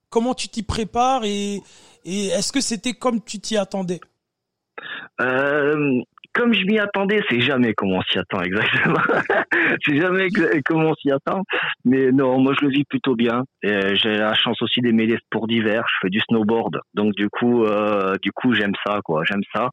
[0.09, 1.23] Comment tu t'y prépares?
[1.23, 1.61] Et,
[2.05, 3.99] et est-ce que c'était comme tu t'y attendais?
[5.21, 6.01] Euh,
[6.33, 9.01] Comme je m'y attendais, c'est jamais comment on s'y attend exactement.
[9.85, 10.27] c'est jamais
[10.63, 11.43] comment on s'y attend.
[11.85, 13.43] Mais non, moi je le vis plutôt bien.
[13.63, 15.83] J'ai la chance aussi d'aimer les sports d'hiver.
[15.87, 19.23] Je fais du snowboard, donc du coup, euh, du coup, j'aime ça, quoi.
[19.25, 19.69] J'aime ça.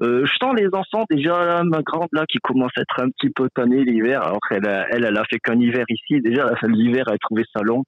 [0.00, 3.30] Euh, je sens les enfants déjà ma grande là qui commence à être un petit
[3.30, 4.22] peu tannée l'hiver.
[4.22, 6.20] Alors qu'elle elle, elle a fait qu'un hiver ici.
[6.20, 7.82] Déjà l'hiver elle a trouvé ça long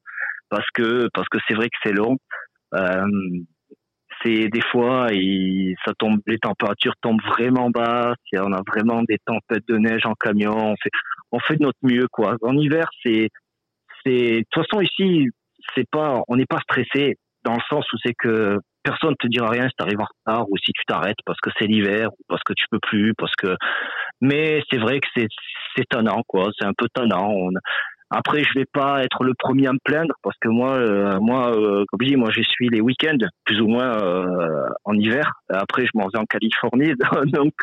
[0.49, 2.17] parce que parce que c'est vrai que c'est long.
[2.75, 3.07] Euh,
[4.23, 8.15] c'est des fois et ça tombe les températures tombent vraiment bas.
[8.35, 10.57] On a vraiment des tempêtes de neige en camion.
[10.57, 10.91] On fait
[11.33, 12.37] on fait de notre mieux quoi.
[12.43, 13.29] En hiver c'est
[14.05, 15.29] c'est de toute façon ici
[15.77, 19.49] c'est pas on n'est pas stressé dans le sens où c'est que personne te dira
[19.49, 22.23] rien si tu arrives en retard ou si tu t'arrêtes parce que c'est l'hiver ou
[22.29, 23.57] parce que tu peux plus parce que
[24.21, 25.29] mais c'est vrai que c'est
[25.77, 25.87] c'est
[26.27, 26.51] quoi.
[26.59, 27.33] C'est un peu tannant
[28.13, 31.57] après, je vais pas être le premier à me plaindre parce que moi, euh, moi,
[31.57, 35.33] euh, comme je dis, moi, j'essuie les week-ends plus ou moins euh, en hiver.
[35.49, 36.93] Après, je m'en vais en Californie,
[37.27, 37.55] donc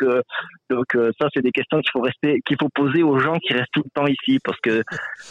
[0.70, 0.86] donc
[1.20, 3.82] ça, c'est des questions qu'il faut rester, qu'il faut poser aux gens qui restent tout
[3.84, 4.82] le temps ici parce que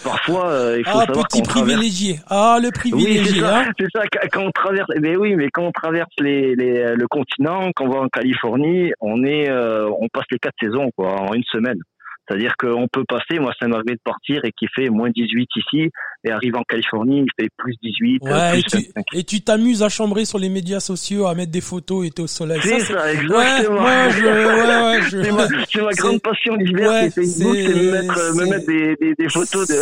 [0.03, 2.19] parfois, il faut ah, savoir petit privilégié.
[2.29, 3.21] Ah, le privilégié.
[3.21, 4.27] Oui, c'est ça, hein.
[4.31, 7.89] Quand on traverse, mais oui, mais quand on traverse les, les le continent, quand on
[7.89, 11.79] va en Californie, on est, on passe les quatre saisons quoi en une semaine.
[12.27, 15.91] C'est-à-dire qu'on peut passer, moi ça m'arrive de partir et qui fait moins 18 ici,
[16.23, 18.23] et arrive en Californie, il fait plus 18.
[18.23, 22.05] Ouais, plus et, tu, t'amuses à chambrer sur les médias sociaux, à mettre des photos
[22.05, 22.59] et t'es au soleil.
[22.61, 23.83] C'est ça, exactement.
[23.83, 25.23] Ouais, je, ouais, je...
[25.23, 29.15] c'est, ma, grande passion l'hiver, ouais, c'est Facebook, c'est me mettre, me mettre des, des,
[29.15, 29.75] des photos de...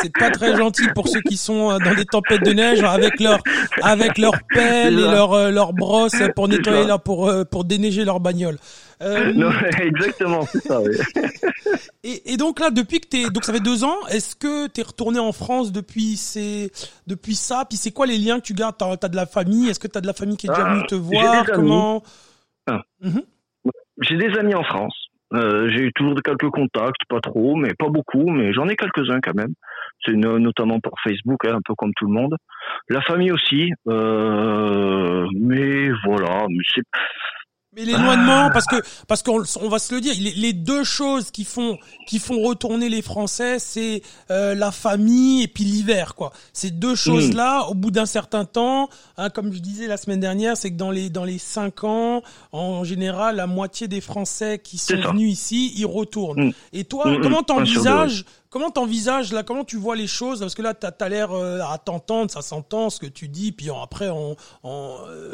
[0.00, 3.18] c'est pas très gentil pour ceux qui sont euh, dans des tempêtes de neige avec
[3.20, 3.40] leur,
[3.82, 8.04] avec leur pelle et leur, euh, leur brosse pour nettoyer là, pour, euh, pour déneiger
[8.04, 8.58] leur bagnole.
[9.02, 9.32] Euh...
[9.32, 9.50] Non,
[9.80, 10.80] exactement, c'est ça.
[10.80, 10.96] Oui.
[12.04, 14.82] et, et, donc là, depuis que t'es, donc ça fait deux ans, est-ce que t'es
[14.82, 16.70] retourné en France depuis ces,
[17.06, 17.64] depuis ça?
[17.68, 18.76] Puis c'est quoi les liens que tu gardes?
[18.78, 19.68] T'as as de la famille?
[19.68, 21.44] Est-ce que tu as de la famille qui est déjà venue te voir?
[21.46, 22.02] Comment?
[23.00, 23.22] Mhm.
[24.00, 24.94] J'ai des amis en France.
[25.34, 29.20] Euh, j'ai eu toujours quelques contacts, pas trop, mais pas beaucoup, mais j'en ai quelques-uns
[29.20, 29.54] quand même.
[30.04, 32.36] C'est notamment par Facebook, hein, un peu comme tout le monde.
[32.88, 36.46] La famille aussi, euh, mais voilà.
[36.48, 36.82] Mais c'est
[37.74, 38.76] mais l'éloignement, parce que
[39.08, 42.90] parce qu'on on va se le dire, les, deux choses qui font qui font retourner
[42.90, 46.32] les Français, c'est euh, la famille et puis l'hiver, quoi.
[46.52, 50.56] Ces deux choses-là, au bout d'un certain temps, hein, comme je disais la semaine dernière,
[50.56, 54.76] c'est que dans les dans les cinq ans, en général, la moitié des Français qui
[54.76, 56.48] sont venus ici, ils retournent.
[56.48, 56.52] Mm.
[56.74, 57.20] Et toi, mm, mm.
[57.22, 60.40] comment t'envisages Comment t'envisages là Comment tu vois les choses?
[60.40, 63.50] Parce que là, t'as as, l'air euh, à t'entendre, ça s'entend ce que tu dis,
[63.50, 65.32] puis après on on, euh,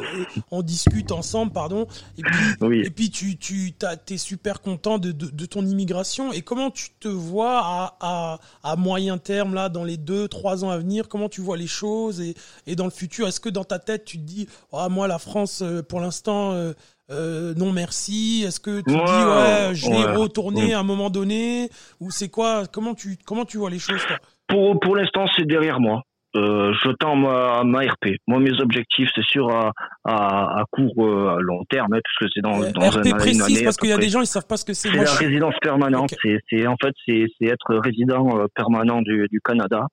[0.51, 1.85] on discute ensemble, pardon.
[2.17, 3.73] Et puis et puis tu tu
[4.05, 6.31] t'es super content de, de, de ton immigration.
[6.31, 10.63] Et comment tu te vois à, à à moyen terme là, dans les deux trois
[10.63, 11.09] ans à venir?
[11.09, 12.35] Comment tu vois les choses et
[12.67, 13.27] et dans le futur?
[13.27, 16.53] Est-ce que dans ta tête tu te dis, ah moi la France euh, pour l'instant
[16.53, 16.71] euh,
[17.09, 22.11] non merci Est-ce que tu dis ouais, je vais retourner à un moment donné ou
[22.11, 24.17] c'est quoi Comment tu comment tu vois les choses toi?
[24.47, 26.01] Pour pour l'instant c'est derrière moi.
[26.35, 28.17] Euh, je tends ma, ma RP.
[28.27, 29.71] Moi, mes objectifs, c'est sûr à,
[30.03, 33.63] à, à court, euh, à long terme, hein, parce que c'est dans, dans RP précise,
[33.63, 34.89] parce qu'il y a des gens, ils savent pas ce que c'est.
[34.89, 36.13] C'est la résidence permanente.
[36.49, 39.87] C'est, en fait, c'est, c'est être résident euh, permanent du, du Canada.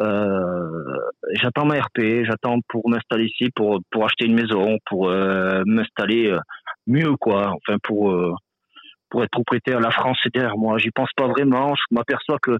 [0.00, 0.98] Euh,
[1.32, 6.30] j'attends ma RP, j'attends pour m'installer ici, pour pour acheter une maison, pour euh, m'installer
[6.30, 6.38] euh,
[6.86, 7.54] mieux quoi.
[7.54, 8.14] Enfin pour
[9.10, 9.80] pour être propriétaire.
[9.80, 10.78] La France c'est derrière moi.
[10.78, 11.74] J'y pense pas vraiment.
[11.74, 12.58] Je m'aperçois que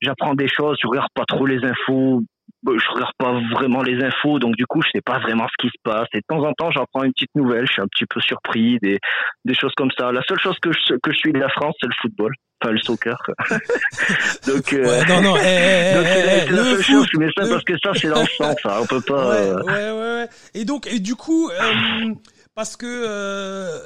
[0.00, 0.76] j'apprends des choses.
[0.82, 2.22] Je regarde pas trop les infos.
[2.66, 5.68] Je regarde pas vraiment les infos, donc du coup je sais pas vraiment ce qui
[5.68, 6.08] se passe.
[6.12, 7.66] Et de temps en temps j'apprends une petite nouvelle.
[7.66, 8.98] Je suis un petit peu surpris des
[9.44, 10.10] des choses comme ça.
[10.12, 12.70] La seule chose que je que je suis de la France c'est le football pas
[12.70, 13.18] le soccer.
[14.46, 17.92] donc, euh, ouais, non, non, donc c'est la seule chose, mais ça, parce que ça,
[17.94, 19.28] c'est dans le sang, ça, on peut pas.
[19.28, 22.14] Ouais, euh, ouais, ouais, Et donc, et du coup, euh,
[22.54, 23.78] parce que, euh,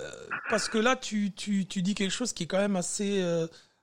[0.48, 3.24] parce que là, tu, tu, tu dis quelque chose qui est quand même assez,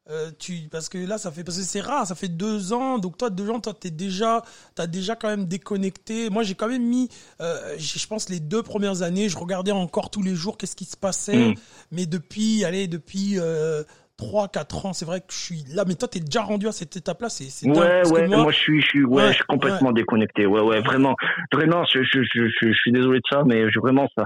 [0.10, 2.98] euh, tu parce que là ça fait parce que c'est rare ça fait deux ans.
[2.98, 4.42] Donc toi deux ans toi t'es déjà
[4.76, 6.30] t'as déjà quand même déconnecté.
[6.30, 7.10] Moi j'ai quand même mis
[7.42, 10.86] euh, je pense les deux premières années je regardais encore tous les jours qu'est-ce qui
[10.86, 11.50] se passait.
[11.50, 11.56] Mm.
[11.92, 13.84] mais depuis allez depuis euh,
[14.18, 15.84] 3 4 ans, c'est vrai que je suis là.
[15.88, 18.52] Mais toi tu es déjà rendu à cette étape là, c'est c'est Ouais ouais, moi,
[18.52, 20.46] je suis je suis ouais, je suis complètement déconnecté.
[20.46, 21.16] Ouais ouais, vraiment.
[21.52, 24.26] Vraiment je je je je, suis désolé de ça mais je vraiment ça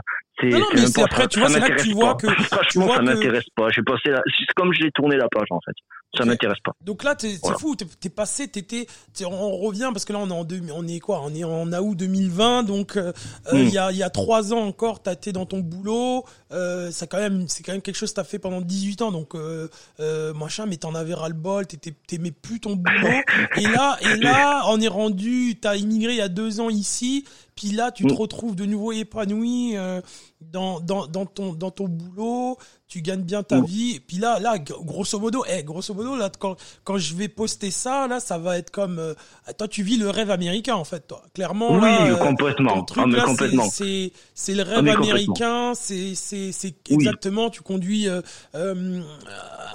[0.50, 3.02] non, non, mais c'est après tu vois c'est là que tu vois que franchement ça
[3.02, 3.70] m'intéresse pas.
[3.70, 5.76] J'ai passé c'est comme je l'ai tourné la page en fait.
[6.18, 6.74] Ça m'intéresse pas.
[6.82, 8.86] Donc là, c'est fou, t'es es passé, t'étais,
[9.26, 11.22] on revient parce que là, on est en deux, on est quoi?
[11.24, 13.14] On est en août 2020, donc euh,
[13.54, 16.26] euh, il y a il y a trois ans encore, t'as été dans ton boulot.
[16.52, 19.12] Euh, ça quand même, c'est quand même quelque chose que t'as fait pendant 18 ans,
[19.12, 19.70] donc euh,
[20.02, 23.22] euh, machin, mais t'en avais ras le bol, t'aimais plus ton boulot.
[23.58, 27.26] et là, et là, on est rendu, t'as immigré il y a deux ans ici,
[27.62, 28.16] puis là, tu te mm.
[28.16, 30.02] retrouves de nouveau épanoui euh,
[30.42, 32.58] dans, dans, dans, ton, dans ton boulot,
[32.88, 33.66] tu gagnes bien ta mm.
[33.66, 34.00] vie.
[34.00, 38.08] Puis là, là, grosso modo, eh, grosso modo, là, quand, quand je vais poster ça,
[38.08, 39.14] là, ça va être comme, euh,
[39.60, 41.22] toi, tu vis le rêve américain, en fait, toi.
[41.36, 42.82] Clairement, oui, là, complètement.
[42.82, 43.70] Truc, ah, complètement.
[43.70, 45.74] C'est, c'est le rêve américain.
[45.76, 48.22] C'est, c'est, c'est exactement, tu conduis euh,
[48.56, 49.04] euh,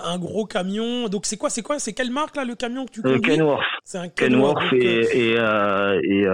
[0.03, 1.09] un gros camion.
[1.09, 3.21] Donc, c'est quoi, c'est quoi, c'est quelle marque, là, le camion que tu conduis?
[3.21, 3.63] Kenworth.
[3.85, 4.59] C'est un Kenworth.
[4.71, 6.27] Kenworth et, et, et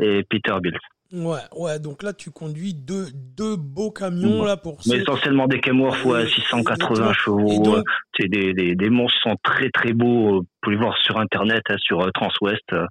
[0.00, 0.76] et Peterbilt.
[1.14, 4.78] Ouais, ouais, donc là tu conduis deux, deux beaux camions là pour.
[4.86, 7.82] Mais essentiellement des Kenworth, ouais, 680 chevaux.
[8.18, 10.40] C'est des, des, des monstres sont très très beaux.
[10.40, 12.64] Vous pouvez les voir sur internet, hein, sur euh, Transwest.
[12.72, 12.86] Euh,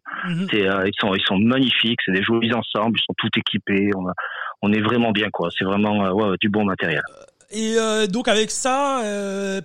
[0.54, 2.00] ils sont ils sont magnifiques.
[2.06, 2.98] C'est des jolis ensembles.
[2.98, 3.90] Ils sont tout équipés.
[3.98, 4.14] On, a,
[4.62, 5.50] on est vraiment bien quoi.
[5.58, 7.02] C'est vraiment euh, ouais, du bon matériel.
[7.52, 7.76] Et
[8.08, 9.02] donc avec ça,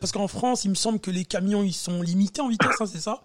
[0.00, 2.86] parce qu'en France, il me semble que les camions ils sont limités en vitesse, hein,
[2.86, 3.22] c'est ça?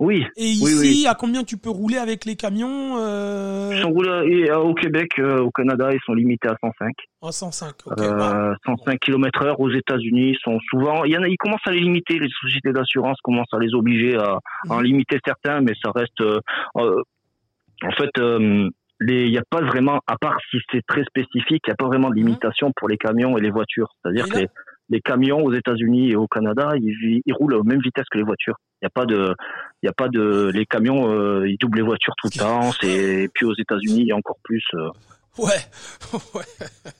[0.00, 0.24] Oui.
[0.36, 3.70] Et ici, à combien tu peux rouler avec les camions euh...
[3.72, 6.94] Ils sont roulés, au Québec, euh, au Canada, ils sont limités à 105.
[7.20, 8.00] À 105, ok.
[8.00, 9.60] Euh, 105 km heure.
[9.60, 11.04] Aux États-Unis, ils sont souvent.
[11.04, 12.18] Il y en a, ils commencent à les limiter.
[12.18, 14.38] Les sociétés d'assurance commencent à les obliger à,
[14.68, 14.84] en mhm.
[14.84, 16.20] limiter certains, mais ça reste.
[16.20, 16.38] Euh,
[16.76, 17.02] euh
[17.84, 18.68] en fait, euh,
[19.00, 21.86] il n'y a pas vraiment, à part si c'est très spécifique, il n'y a pas
[21.86, 22.26] vraiment de mhm.
[22.26, 23.88] limitation pour les camions et les voitures.
[24.02, 24.48] C'est-à-dire que les,
[24.90, 28.18] les camions aux États-Unis et au Canada, ils, ils roulent à la même vitesse que
[28.18, 28.56] les voitures.
[28.80, 29.34] Il n'y a pas de,
[29.82, 32.72] il y a pas de, les camions, euh, ils doublent les voitures tout le temps.
[32.80, 34.64] C'est, et puis aux États-Unis, il y a encore plus.
[34.74, 34.88] Euh,
[35.38, 35.60] Ouais.
[36.34, 36.42] ouais.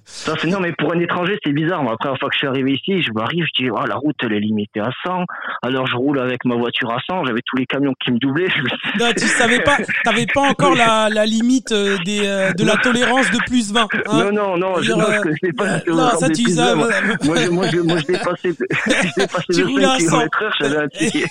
[0.05, 1.83] Ça, non, mais pour un étranger, c'est bizarre.
[1.83, 3.97] Moi, la première fois que je suis arrivé ici, je m'arrive, je dis, oh, la
[3.97, 5.25] route, elle est limitée à 100.
[5.63, 7.27] Alors, je roule avec ma voiture à 100.
[7.27, 8.49] J'avais tous les camions qui me doublaient.
[8.99, 12.77] Non, tu savais pas, t'avais pas encore la, la limite euh, des, euh, de la
[12.77, 13.83] tolérance de plus 20.
[13.83, 15.65] Hein non, non, non, je ne sais pas.
[15.67, 16.75] euh, non, on ça, tu savais.
[16.75, 16.89] Moi,
[17.23, 18.51] moi, je, moi, je, moi, je dépassais,
[18.87, 20.19] je dépassais Tu à 5 100.
[20.19, 21.27] km heure, j'avais un ticket.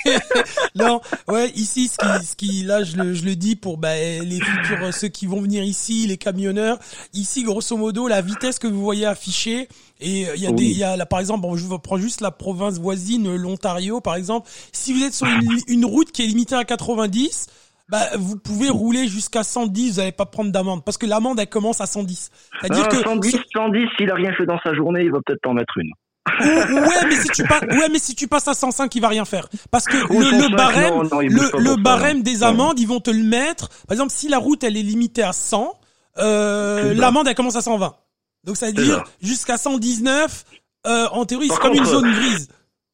[0.76, 3.96] non, ouais, ici, ce qui, ce qui, là, je le, je le dis pour bah,
[3.96, 6.78] les futurs, euh, ceux qui vont venir ici, les camionneurs.
[7.14, 9.68] Ici, grosso modo, la vitesse que vous voyez affichée,
[10.00, 10.56] et euh, il y a Oui.
[10.56, 13.28] des, il y a là, par exemple, bon, je vous prends juste la province voisine,
[13.28, 14.50] euh, l'Ontario, par exemple.
[14.72, 17.48] Si vous êtes sur une, une route qui est limitée à 90,
[17.90, 21.48] bah, vous pouvez rouler jusqu'à 110, vous n'allez pas prendre d'amende, parce que l'amende, elle
[21.48, 22.30] commence à 110.
[22.62, 25.42] C'est-à-dire Ah, que 110, 110, s'il a rien fait dans sa journée, il va peut-être
[25.42, 25.92] t'en mettre une.
[26.42, 29.24] ouais, mais si tu passes, ouais, mais si tu passes à 105, il va rien
[29.26, 29.48] faire.
[29.72, 32.44] Parce que Ou le, 105, le barème, non, non, le, barème des Ouais.
[32.48, 33.70] amendes, ils vont te le mettre.
[33.88, 35.74] Par exemple, si la route, elle est limitée à 100,
[36.20, 37.96] euh, l'amende, elle commence à 120.
[38.44, 40.44] Donc, ça veut dire, jusqu'à 119,
[40.86, 42.50] euh, en théorie, c'est Par comme une zone grise.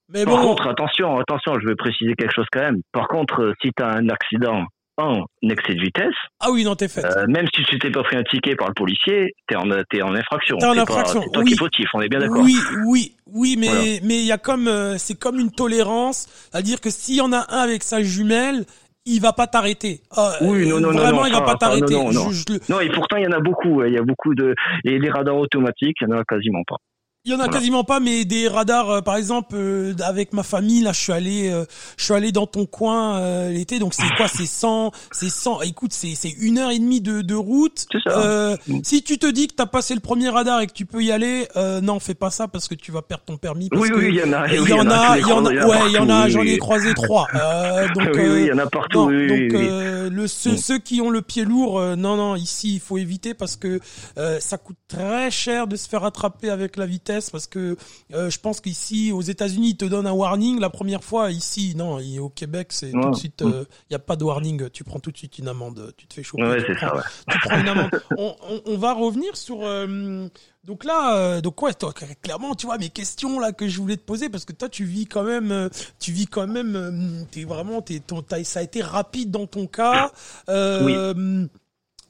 [0.09, 2.81] Mais Par bon, contre, attention, attention, je vais préciser quelque chose quand même.
[2.91, 4.63] Par contre, euh, si tu as un accident
[4.97, 7.03] en excès de vitesse, ah oui, non, t'es fait.
[7.03, 10.15] euh, même si tu t'es pas pris un ticket par le policier, t'es en, en
[10.15, 10.57] infraction.
[10.57, 11.49] T'es en pas- infraction, C'est toi oui.
[11.51, 12.43] qui fautif, on est bien d'accord.
[12.43, 12.55] Oui,
[12.85, 13.81] oui, oui, mais Voilà.
[14.03, 17.33] mais il y a comme euh, c'est comme une tolérance, c'est-à-dire que s'il y en
[17.33, 18.65] a un avec sa jumelle,
[19.05, 20.01] il va pas t'arrêter.
[20.15, 21.93] Ah, Oui, non, non, non, vraiment, non, il va pas t'arrêter.
[21.93, 22.29] non, non,
[22.69, 22.79] non.
[22.79, 23.83] Et pourtant, il y en a beaucoup.
[23.83, 24.55] Il y a beaucoup de.
[24.85, 26.77] Et les radars automatiques, il y en a quasiment pas.
[27.25, 27.53] Il y en a Voilà.
[27.57, 31.13] quasiment pas, mais des radars, euh, par exemple, euh, avec ma famille, là, je suis
[31.13, 31.63] allé, euh,
[31.95, 35.61] je suis allé dans ton coin euh, l'été, donc c'est quoi, c'est 100, c'est 100.
[35.61, 37.85] Écoute, c'est c'est une heure et demie de, de route.
[37.89, 38.19] C'est ça.
[38.19, 38.79] Euh, Mm.
[38.83, 41.11] Si tu te dis que t'as passé le premier radar et que tu peux y
[41.13, 43.69] aller, euh, non, fais pas ça parce que tu vas perdre ton permis.
[43.69, 44.47] Parce Oui, que oui, il y en a.
[44.53, 46.41] il oui, y en a, il y en a, ouais, il y en a, j'en
[46.41, 47.27] ai croisé trois.
[47.35, 48.99] Euh, donc, oui, oui, il y en a partout.
[48.99, 49.67] non, oui, donc oui, oui.
[49.71, 52.97] euh, le, ceux, ceux qui ont le pied lourd, euh, non, non, ici il faut
[52.97, 53.79] éviter parce que
[54.17, 57.75] euh, ça coûte très cher de se faire attraper avec la vitesse parce que
[58.13, 61.31] euh, je pense qu'ici aux États-Unis ils te donnent un warning la première fois.
[61.31, 63.43] Ici, non, et au Québec c'est tout de suite,
[63.89, 66.13] il y a pas de warning, tu prends tout de suite une amende, tu te
[66.13, 66.43] fais choper.
[66.43, 67.01] Ouais, tu prends- ça, ouais.
[67.31, 67.89] tu prends une amende.
[68.17, 69.59] On, on, on va revenir sur.
[69.63, 70.27] euh,
[70.63, 73.97] donc là, euh, donc ouais, toi, clairement, tu vois mes questions là que je voulais
[73.97, 75.67] te poser parce que toi, tu vis quand même, euh,
[75.99, 79.67] tu vis quand même, euh, t'es vraiment, t'es, ton, ça a été rapide dans ton
[79.67, 80.09] cas.
[80.47, 81.45] Euh,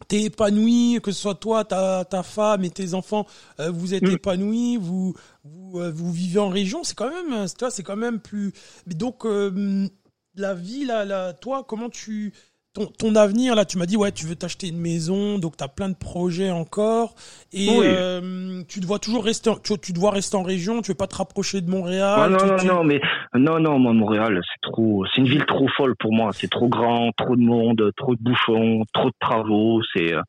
[0.08, 3.26] T'es épanoui, que ce soit toi, ta, ta femme et tes enfants,
[3.60, 4.12] euh, vous êtes Mm.
[4.12, 8.20] épanouis, vous, vous, euh, vous vivez en région, c'est quand même, euh, c'est quand même
[8.20, 8.52] plus.
[8.88, 9.88] Mais donc, euh,
[10.36, 12.34] la vie, là, là, toi, comment tu,
[12.74, 15.64] ton, ton avenir, là, tu m'as dit, ouais, tu veux t'acheter une maison, donc tu
[15.64, 17.14] as plein de projets encore,
[17.54, 17.86] et Oui.
[17.88, 21.06] euh, tu dois toujours rester, en, tu, tu dois rester en région, tu veux pas
[21.08, 22.32] te rapprocher de Ah, Montréal.
[22.32, 23.00] non, tu- non, tu- non, mais
[23.36, 26.32] non, non, moi, Montréal, c'est trop, c'est une ville trop folle pour moi.
[26.34, 29.82] C'est trop grand, trop de monde, trop de bouchons, trop de travaux.
[29.96, 30.22] C'est, euh,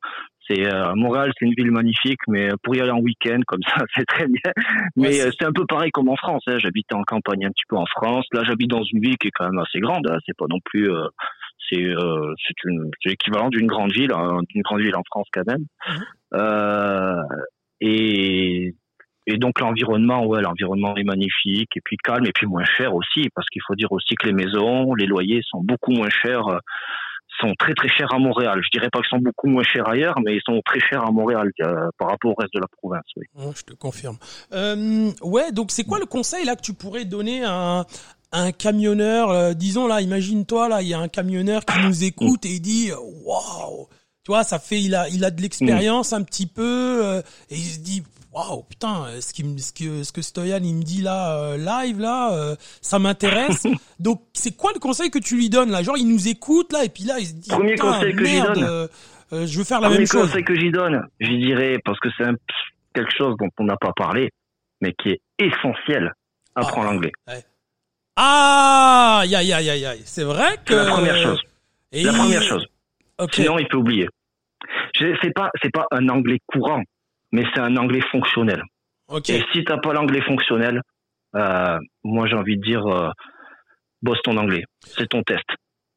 [0.47, 3.83] c'est euh, Montréal, c'est une ville magnifique, mais pour y aller en week-end comme ça,
[3.95, 4.51] c'est très bien.
[4.95, 6.43] Mais Ouais, euh, c'est un peu pareil comme en France.
[6.45, 6.59] Hein.
[6.59, 8.25] J'habitais en campagne un petit peu en France.
[8.33, 10.07] Là, j'habite dans une ville qui est quand même assez grande.
[10.07, 10.19] Hein.
[10.27, 11.07] C'est pas non plus, euh,
[11.69, 12.33] c'est, euh,
[13.05, 15.65] l'équivalent d'une grande ville, hein, d'une grande ville en France quand même.
[15.87, 16.03] Mhm.
[16.35, 17.23] Euh,
[17.81, 18.75] et
[19.27, 23.29] et donc l'environnement, ouais, l'environnement est magnifique et puis calme et puis moins cher aussi
[23.33, 26.59] parce qu'il faut dire aussi que les maisons, les loyers sont beaucoup moins chers, euh,
[27.41, 28.61] sont très très chers à Montréal.
[28.63, 31.11] Je dirais pas qu'ils sont beaucoup moins chers ailleurs, mais ils sont très chers à
[31.11, 33.03] Montréal euh, par rapport au reste de la province.
[33.17, 33.25] Oui.
[33.35, 34.17] Ouais, je te confirme.
[34.53, 37.85] Euh, ouais, donc c'est quoi le conseil là que tu pourrais donner à
[38.31, 42.45] un, camionneur euh, Disons là, imagine-toi là, il y a un camionneur qui nous écoute
[42.45, 42.91] et il dit
[43.23, 43.87] waouh,
[44.23, 47.55] tu vois, ça fait, il a, il a de l'expérience un petit peu euh, et
[47.55, 48.03] il se dit
[48.33, 51.99] waouh, putain, ce, qui, ce que ce que Stoyan il me dit là euh, live
[51.99, 53.65] là, euh, ça m'intéresse.
[53.99, 55.83] donc c'est quoi le conseil que tu lui donnes là?
[55.83, 58.41] Genre il nous écoute là et puis là il se dit Premier conseil que j'y
[58.41, 58.63] donne.
[58.63, 58.87] euh,
[59.33, 60.27] euh, je veux faire la Premier même chose.
[60.27, 62.25] conseil que j'y donne, j'y dirais parce que c'est
[62.93, 64.29] quelque chose dont on n'a pas parlé,
[64.81, 66.11] mais qui est essentiel.
[66.55, 66.91] Apprends Ah.
[66.91, 67.11] l'anglais.
[68.15, 70.01] Ah, aïe, aïe, aïe, aïe.
[70.05, 70.73] C'est vrai que.
[70.73, 71.41] La première chose.
[71.91, 72.65] Et La première chose.
[73.19, 73.35] Ok.
[73.35, 74.07] Sinon, il peut oublier.
[74.95, 76.81] Je- C'est pas, c'est pas un anglais courant,
[77.31, 78.61] mais c'est un anglais fonctionnel.
[79.09, 79.29] Ok.
[79.29, 80.81] Et si t'as pas l'anglais fonctionnel,
[81.35, 83.09] euh, moi j'ai envie de dire, euh,
[84.01, 84.63] bosse ton anglais.
[84.97, 85.43] C'est ton test.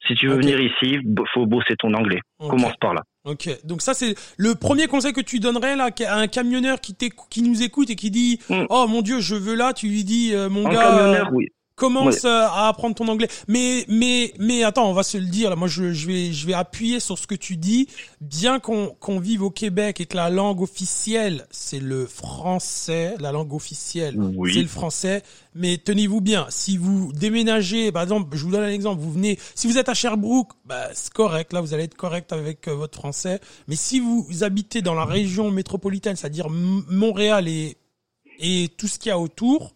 [0.06, 0.98] Si tu veux venir ici,
[1.34, 2.20] faut bosser ton anglais.
[2.38, 3.02] Commence par là.
[3.24, 3.48] Ok.
[3.64, 6.96] Donc ça c'est le premier conseil que tu donnerais là à un camionneur qui
[7.30, 8.66] qui nous écoute et qui dit Mm.
[8.70, 11.46] oh mon dieu je veux là tu lui dis euh, mon gars camionneur, euh, oui.
[11.78, 13.28] Commence à apprendre ton anglais.
[13.46, 15.56] Mais mais mais attends, on va se le dire là.
[15.56, 17.88] Moi, je, je vais je vais appuyer sur ce que tu dis.
[18.20, 23.32] Bien qu'on qu'on vive au Québec et que la langue officielle c'est le français, la
[23.32, 24.18] langue officielle
[24.52, 25.22] c'est le français.
[25.54, 29.00] Mais tenez-vous bien, si vous déménagez, par exemple, je vous donne un exemple.
[29.00, 31.52] Vous venez, si vous êtes à Sherbrooke, bah, c'est correct.
[31.52, 33.40] Là, vous allez être correct avec euh, votre français.
[33.66, 37.76] Mais si vous habitez dans la région métropolitaine, c'est-à-dire Montréal et
[38.38, 39.74] et tout ce qu'il y a autour.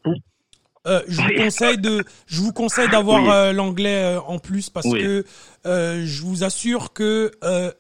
[0.87, 4.91] Euh, je vous conseille de, je vous conseille d'avoir euh, l'anglais euh, en plus parce
[4.93, 5.25] que
[5.65, 7.31] je vous assure que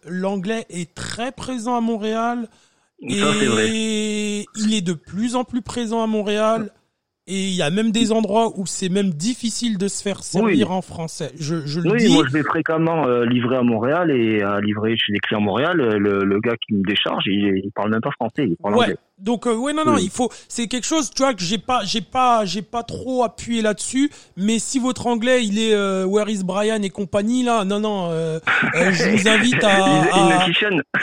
[0.06, 2.48] l'anglais est très présent à Montréal
[3.00, 6.70] et il est de plus en plus présent à Montréal.
[7.28, 10.72] Et il y a même des endroits où c'est même difficile de se faire servir
[10.72, 11.30] en français.
[11.38, 12.12] Je, je le oui, dis.
[12.12, 15.76] moi je vais fréquemment livrer à Montréal et à livrer chez des clients à Montréal.
[15.76, 18.80] Le, le gars qui me décharge, il, il parle même pas français, il parle ouais.
[18.82, 18.96] anglais.
[19.22, 21.84] Donc euh, ouais non non il faut c'est quelque chose tu vois que j'ai pas
[21.84, 24.10] j'ai pas j'ai pas trop appuyé là-dessus.
[24.36, 28.08] Mais si votre anglais il est euh, Where is Brian et compagnie là non non
[28.10, 28.40] euh,
[28.74, 30.46] euh je vous invite à, à...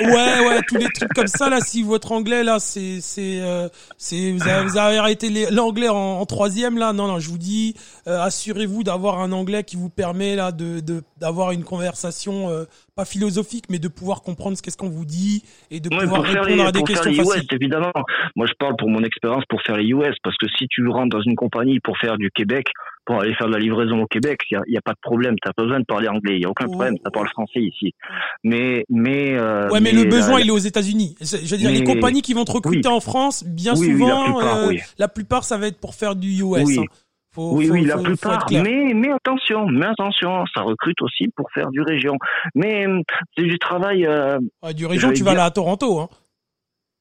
[0.01, 3.69] ouais ouais tous les trucs comme ça là si votre anglais là c'est c'est euh,
[3.97, 7.37] c'est vous avez, vous avez arrêté l'anglais en, en, troisième là non non je vous
[7.37, 10.83] dis assurez-vous d'avoir un anglais qui vous permet là de
[11.17, 12.65] d'avoir une conversation
[12.99, 15.41] pas philosophique, mais de pouvoir comprendre ce qu'est-ce qu'on vous dit
[15.71, 17.47] et de pouvoir répondre à des questions faciles.
[17.53, 17.93] évidemment.
[18.35, 21.15] Moi, je parle pour mon expérience pour faire les US, parce que si tu rentres
[21.15, 22.67] dans une compagnie pour faire du Québec,
[23.05, 25.35] pour aller faire de la livraison au Québec, il n'y a, pas de problème.
[25.41, 26.35] Tu n'as pas besoin de parler anglais.
[26.35, 26.95] Il n'y a aucun problème.
[26.97, 27.93] Tu parles français ici.
[28.43, 31.15] Mais, mais, euh, ouais, mais, le besoin, il est aux États-Unis.
[31.21, 34.57] Je veux dire, les compagnies qui vont te recruter en France, bien souvent, la plupart,
[34.57, 36.77] euh, la plupart, ça va être pour faire du US.
[36.77, 36.83] Hein
[37.39, 38.45] oui, oui, la plupart.
[38.51, 42.17] Mais, mais attention, mais attention, ça recrute aussi pour faire du région.
[42.55, 43.03] Mais hum,
[43.37, 44.05] c'est du travail.
[44.05, 44.39] Euh,
[44.75, 46.09] du région, tu vas là à Toronto, hein.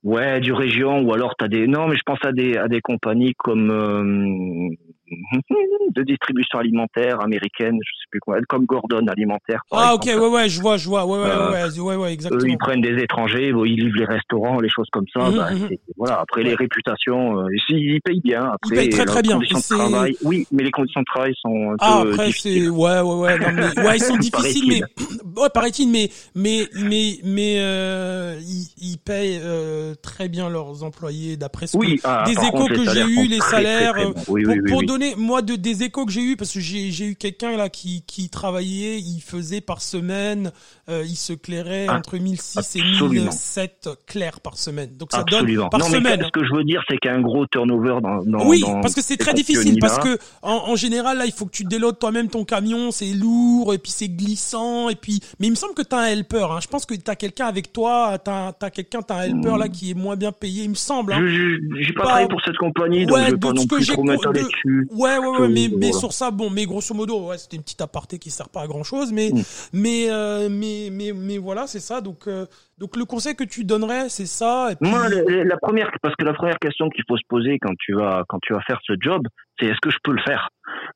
[0.05, 1.67] Ouais, du région, ou alors t'as des.
[1.67, 4.69] Non, mais je pense à des à des compagnies comme euh,
[5.95, 9.63] de distribution alimentaire américaine, je sais plus quoi, comme Gordon Alimentaire.
[9.71, 12.43] Ah ok, ouais ouais, je vois, je vois, ouais ouais ouais, ouais, ouais, exactement.
[12.43, 15.31] Eux, ils prennent des étrangers, ils livrent les restaurants, les choses comme ça.
[15.31, 15.69] Mmh, bah, mmh.
[15.97, 16.21] Voilà.
[16.21, 18.45] Après les réputations, euh, ils payent bien.
[18.45, 19.39] Après, ils payent très très bien.
[19.39, 19.45] De
[19.75, 23.15] travail, oui, mais les conditions de travail sont un ah, peu après c'est ouais ouais
[23.15, 24.81] ouais, non, mais, ouais ils sont difficiles, mais
[25.41, 31.37] ouais paraît-il, mais mais mais mais euh, ils, ils payent euh, très bien leurs employés
[31.37, 33.95] d'après ce oui, ah, des échos que j'ai eu, les salaires.
[34.29, 37.07] oui, oui, pour, pour moi de des échos que j'ai eu parce que j'ai j'ai
[37.07, 40.53] eu quelqu'un là qui qui travaillait, il faisait par semaine,
[40.89, 44.91] euh, il se clairait ah, entre 1006 et 1007 clairs par semaine.
[44.97, 45.63] Donc ça absolument.
[45.63, 46.23] donne par non, semaine.
[46.25, 48.23] Ce que je veux dire, c'est qu'il y a un gros turnover dans.
[48.25, 51.33] dans oui, dans parce que c'est très difficile parce que en, en, général là, il
[51.33, 55.21] faut que tu déloades toi-même ton camion, c'est lourd et puis c'est glissant et puis.
[55.39, 56.47] Mais il me semble que t'as un helper.
[56.51, 56.59] Hein.
[56.63, 59.91] Je pense que t'as quelqu'un avec toi, t'as as, quelqu'un, t'as un helper là qui
[59.91, 61.13] est moins bien payé, il me semble.
[61.13, 61.27] Hein.
[61.27, 64.33] J'ai pas, pas travaillé pour cette compagnie, donc ouais, je vais pas non plus trop
[64.33, 64.88] dessus.
[64.91, 67.81] Ouais, ouais, ouais, mais, mais sur ça, bon, mais grosso modo, ouais, c'était une petite
[67.81, 69.43] aparté qui sert pas à grand chose, mais, mm.
[69.73, 72.01] mais, euh, mais, mais, mais, voilà, c'est ça.
[72.01, 72.47] Donc, euh,
[72.79, 74.73] donc le conseil que tu donnerais, c'est ça.
[74.73, 74.91] Et puis...
[74.91, 78.25] Moi, la, première, parce que la première question qu'il faut se poser quand tu vas,
[78.29, 79.23] quand tu vas faire ce job,
[79.59, 80.49] c'est est-ce que je peux le faire?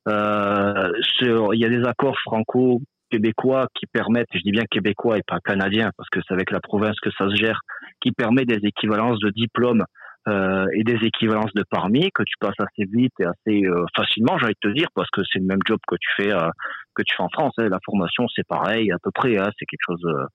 [0.07, 0.91] Euh,
[1.21, 2.81] Il y a des accords franco
[3.11, 6.59] québécois qui permettent, je dis bien québécois et pas canadien, parce que c'est avec la
[6.59, 7.59] province que ça se gère,
[8.01, 9.83] qui permet des équivalences de diplômes
[10.27, 14.37] euh, et des équivalences de parmi que tu passes assez vite et assez euh, facilement,
[14.37, 16.49] de te dire, parce que c'est le même job que tu fais euh,
[16.95, 17.53] que tu fais en France.
[17.57, 17.67] Hein.
[17.69, 19.37] La formation, c'est pareil à peu près.
[19.37, 19.49] Hein.
[19.59, 20.01] C'est quelque chose.
[20.05, 20.25] Euh,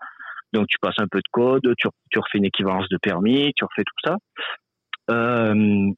[0.53, 3.65] donc tu passes un peu de code, tu, tu refais une équivalence de permis, tu
[3.65, 4.17] refais tout ça.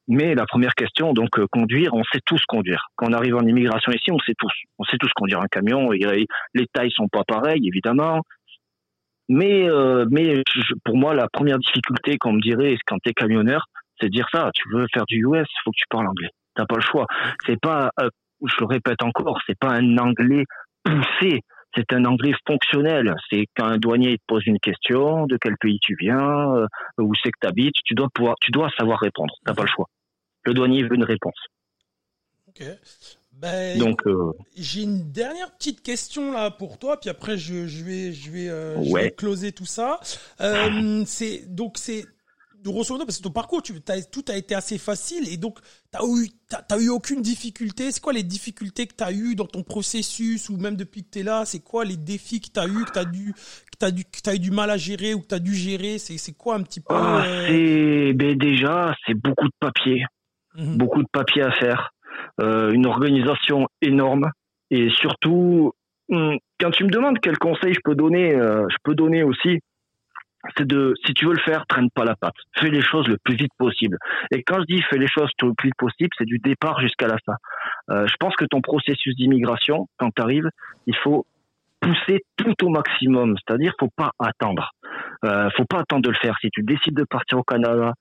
[0.09, 2.89] mais la première question, donc conduire, on sait tous conduire.
[2.97, 5.91] Quand on arrive en immigration ici, on sait tous, on sait tous conduire un camion.
[5.91, 8.23] Les tailles sont pas pareilles, évidemment.
[9.29, 9.69] Mais,
[10.11, 10.43] mais
[10.85, 13.67] pour moi, la première difficulté qu'on me dirait quand tu es camionneur,
[14.01, 14.51] c'est dire ça.
[14.55, 16.31] Tu veux faire du US, il faut que tu parles anglais.
[16.55, 17.07] T'as pas le choix.
[17.47, 18.09] C'est pas, euh,
[18.45, 20.45] je le répète encore, c'est pas un anglais
[20.85, 21.41] poussé.
[21.77, 23.15] C'est un anglais fonctionnel.
[23.31, 26.67] C'est quand un douanier te pose une question, de quel pays tu viens, euh,
[26.99, 29.33] où c'est que tu habites, tu dois pouvoir, tu dois savoir répondre.
[29.45, 29.87] T'as pas le choix.
[30.45, 31.39] Le douanier veut une réponse.
[32.49, 32.65] Ok.
[33.33, 34.33] Ben, Donc, euh...
[34.57, 38.49] j'ai une dernière petite question là pour toi, puis après je, je vais, je vais,
[38.49, 39.99] euh, je vais closer tout ça.
[40.41, 42.05] Euh, c'est donc c'est
[42.65, 45.59] grosso modo, parce que ton parcours, tu, as, tout a été assez facile et donc
[45.91, 47.91] t'as eu, t'as, eu aucune difficulté.
[47.91, 51.23] C'est quoi les difficultés que t'as eu dans ton processus ou même depuis que t'es
[51.23, 51.45] là?
[51.45, 54.35] C'est quoi les défis que t'as eu, que t'as dû, que t'as dû, que t'as
[54.35, 55.99] eu du mal à gérer ou que t'as dû gérer?
[55.99, 60.05] C'est, quoi un petit peu ah, euh, C'est ben déjà, c'est beaucoup de papier,
[60.55, 60.77] mhm.
[60.77, 61.91] beaucoup de papier à faire,
[62.41, 64.31] euh, une organisation énorme.
[64.71, 65.73] Et surtout
[66.11, 69.61] hum, quand tu me demandes quel conseil je peux donner, euh, je peux donner aussi
[70.57, 72.35] c'est de, si tu veux le faire, traîne pas la patte.
[72.57, 73.99] Fais les choses le plus vite possible.
[74.31, 77.07] Et quand je dis fais les choses le plus vite possible, c'est du départ jusqu'à
[77.07, 77.35] la fin.
[77.89, 80.49] je pense que ton processus d'immigration, quand tu arrives,
[80.87, 81.27] il faut
[81.81, 83.37] pousser tout au maximum.
[83.39, 84.71] C'est-à-dire, faut pas attendre.
[85.25, 86.37] Euh, faut pas attendre de le faire.
[86.41, 87.95] Si tu décides de partir au Canada,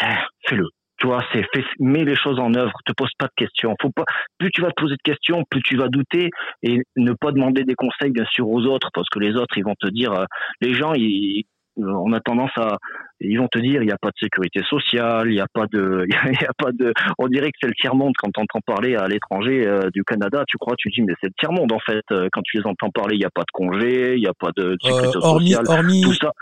[0.00, 0.04] eh,
[0.48, 0.68] fais-le.
[0.96, 2.72] Tu vois, c'est fais, mets les choses en œuvre.
[2.86, 3.74] Te pose pas de questions.
[3.82, 4.04] Faut pas.
[4.38, 6.30] Plus tu vas te poser de questions, plus tu vas douter
[6.62, 9.64] et ne pas demander des conseils bien sûr aux autres parce que les autres ils
[9.64, 10.12] vont te dire.
[10.12, 10.24] Euh,
[10.60, 11.44] les gens ils,
[11.76, 12.78] on a tendance à,
[13.20, 15.66] ils vont te dire, il n'y a pas de sécurité sociale, il n'y a pas
[15.66, 18.40] de, il y a pas de, on dirait que c'est le tiers monde quand tu
[18.40, 21.52] entends parler à l'étranger euh, du Canada, tu crois, tu dis, mais c'est le tiers
[21.52, 22.04] monde en fait.
[22.12, 24.34] Euh, quand tu les entends parler, il n'y a pas de congé, il n'y a
[24.38, 26.32] pas de sécurité euh, sociale, hormis, tout ça.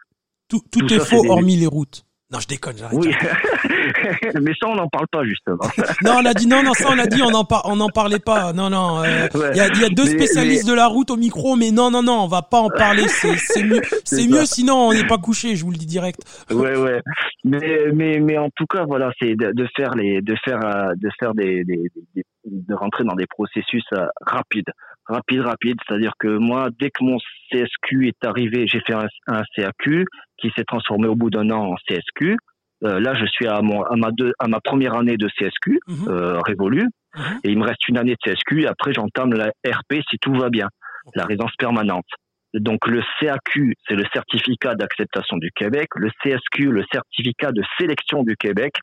[0.48, 2.04] Tout, tout, est faux, hormis les routes.
[2.30, 2.98] Non, je déconne, j'arrête.
[2.98, 3.12] Oui,
[4.42, 5.64] mais ça on n'en parle pas justement.
[6.02, 8.18] non, on a dit non, non, ça on a dit on n'en on en parlait
[8.18, 8.52] pas.
[8.52, 9.02] Non, non.
[9.04, 11.90] Euh, il y, a, y, a, deux spécialistes de la route au micro, mais non,
[11.90, 13.04] non, non, on va pas en parler.
[13.08, 14.44] C'est mieux, c'est mieux.
[14.44, 15.56] Sinon, on n'est pas couché.
[15.56, 16.20] Je vous le dis direct.
[16.50, 17.00] Ouais, ouais.
[17.44, 20.92] Mais, mais, mais en tout cas, voilà, c'est de, de, faire les, de faire, euh,
[20.96, 24.70] de faire des, des, des, de rentrer dans des processus euh, rapides,
[25.06, 25.76] rapide, rapide.
[25.86, 27.18] C'est-à-dire que moi, dès que mon
[27.50, 30.04] CSQ est arrivé, j'ai fait un, un CAQ
[30.38, 32.36] qui s'est transformé au bout d'un an en CSQ.
[32.84, 35.80] Euh, là, je suis à, mon, à, ma deux, à ma première année de CSQ
[35.86, 36.08] mmh.
[36.08, 37.20] euh, révolue, mmh.
[37.44, 38.62] et il me reste une année de CSQ.
[38.62, 40.68] Et après, j'entame la RP si tout va bien,
[41.14, 42.06] la résidence permanente.
[42.54, 45.88] Donc le CAQ, c'est le certificat d'acceptation du Québec.
[45.96, 48.74] Le CSQ, le certificat de sélection du Québec.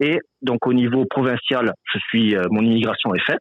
[0.00, 3.40] Et donc au niveau provincial, je suis, euh, mon immigration est faite.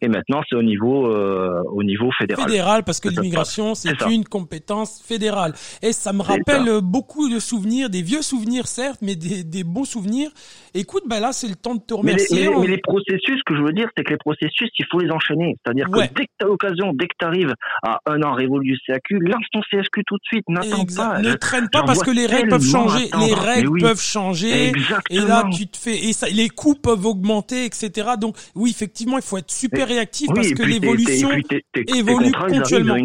[0.00, 2.44] Et maintenant, c'est au niveau euh, au niveau fédéral.
[2.44, 5.52] Fédéral, parce que l'immigration, c'est une compétence fédérale.
[5.82, 9.84] Et ça me rappelle beaucoup de souvenirs, des vieux souvenirs certes, mais des, des bons
[9.84, 10.30] souvenirs.
[10.74, 12.48] Écoute, ben là, c'est le temps de te remercier.
[12.60, 15.10] Mais les, processus, ce que je veux dire, c'est que les processus, il faut les
[15.10, 15.56] enchaîner.
[15.64, 18.72] C'est-à-dire que dès que tu as l'occasion, dès que tu arrives à un an révolu
[18.72, 20.44] du CAQ, lance ton CSQ tout de suite.
[20.48, 21.20] N'attends pas.
[21.20, 23.08] Ne traîne pas parce que les règles peuvent changer.
[23.18, 24.72] Les règles peuvent changer.
[25.10, 28.10] Et là, tu te fais et ça, les coûts peuvent augmenter, etc.
[28.20, 31.30] Donc oui, effectivement, il faut être super réactif parce que l'évolution
[31.74, 32.96] évolue ponctuellement.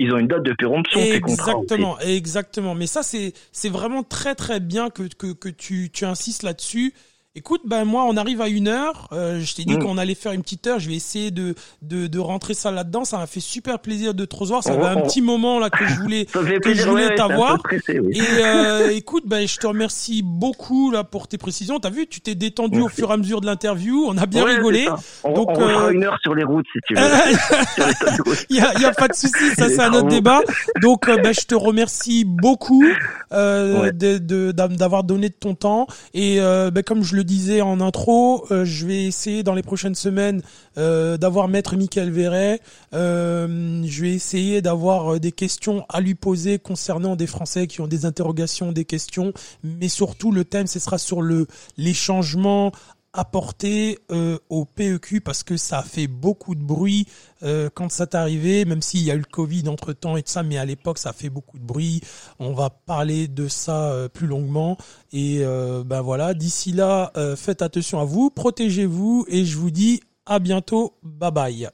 [0.00, 1.00] Ils ont une date de péremption.
[1.00, 2.74] Exactement, exactement.
[2.74, 6.94] Mais ça, c'est c'est vraiment très très bien que que, que tu tu insistes là-dessus.
[7.36, 9.08] Écoute, ben moi, on arrive à une heure.
[9.10, 9.82] Euh, je t'ai dit mm.
[9.82, 10.78] qu'on allait faire une petite heure.
[10.78, 13.04] Je vais essayer de de, de rentrer ça là-dedans.
[13.04, 14.62] Ça m'a fait super plaisir de te recevoir.
[14.62, 16.26] Ça fait un petit moment là que je voulais
[16.62, 17.58] que je voulais t'avoir.
[17.88, 21.80] Et euh, écoute, ben je te remercie beaucoup là pour tes précisions.
[21.80, 24.04] T'as vu, tu t'es détendu au fur et à mesure de l'interview.
[24.06, 24.86] On a bien rigolé.
[25.24, 25.90] On, Donc on euh...
[25.90, 27.02] une heure sur les routes si tu veux.
[28.48, 29.50] Il y a, y a pas de souci.
[29.58, 30.40] Ça c'est un autre débat.
[30.80, 32.84] Donc euh, ben je te remercie beaucoup
[33.32, 38.46] euh, de d'avoir donné de ton temps et ben comme je le disais en intro,
[38.50, 40.42] euh, je vais essayer dans les prochaines semaines
[40.78, 42.60] euh, d'avoir Maître Michael Verret.
[42.92, 47.86] Euh, je vais essayer d'avoir des questions à lui poser concernant des Français qui ont
[47.86, 51.46] des interrogations, des questions, mais surtout le thème ce sera sur le
[51.76, 52.72] les changements
[53.14, 57.06] apporté euh, au PEQ parce que ça a fait beaucoup de bruit
[57.42, 60.22] euh, quand ça est arrivé, même s'il y a eu le Covid entre temps et
[60.22, 62.00] tout ça, mais à l'époque ça a fait beaucoup de bruit.
[62.38, 64.76] On va parler de ça euh, plus longuement
[65.12, 66.34] et euh, ben voilà.
[66.34, 70.94] D'ici là, faites attention à vous, protégez-vous et je vous dis à bientôt.
[71.02, 71.68] Bye bye.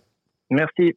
[0.51, 0.97] Merci.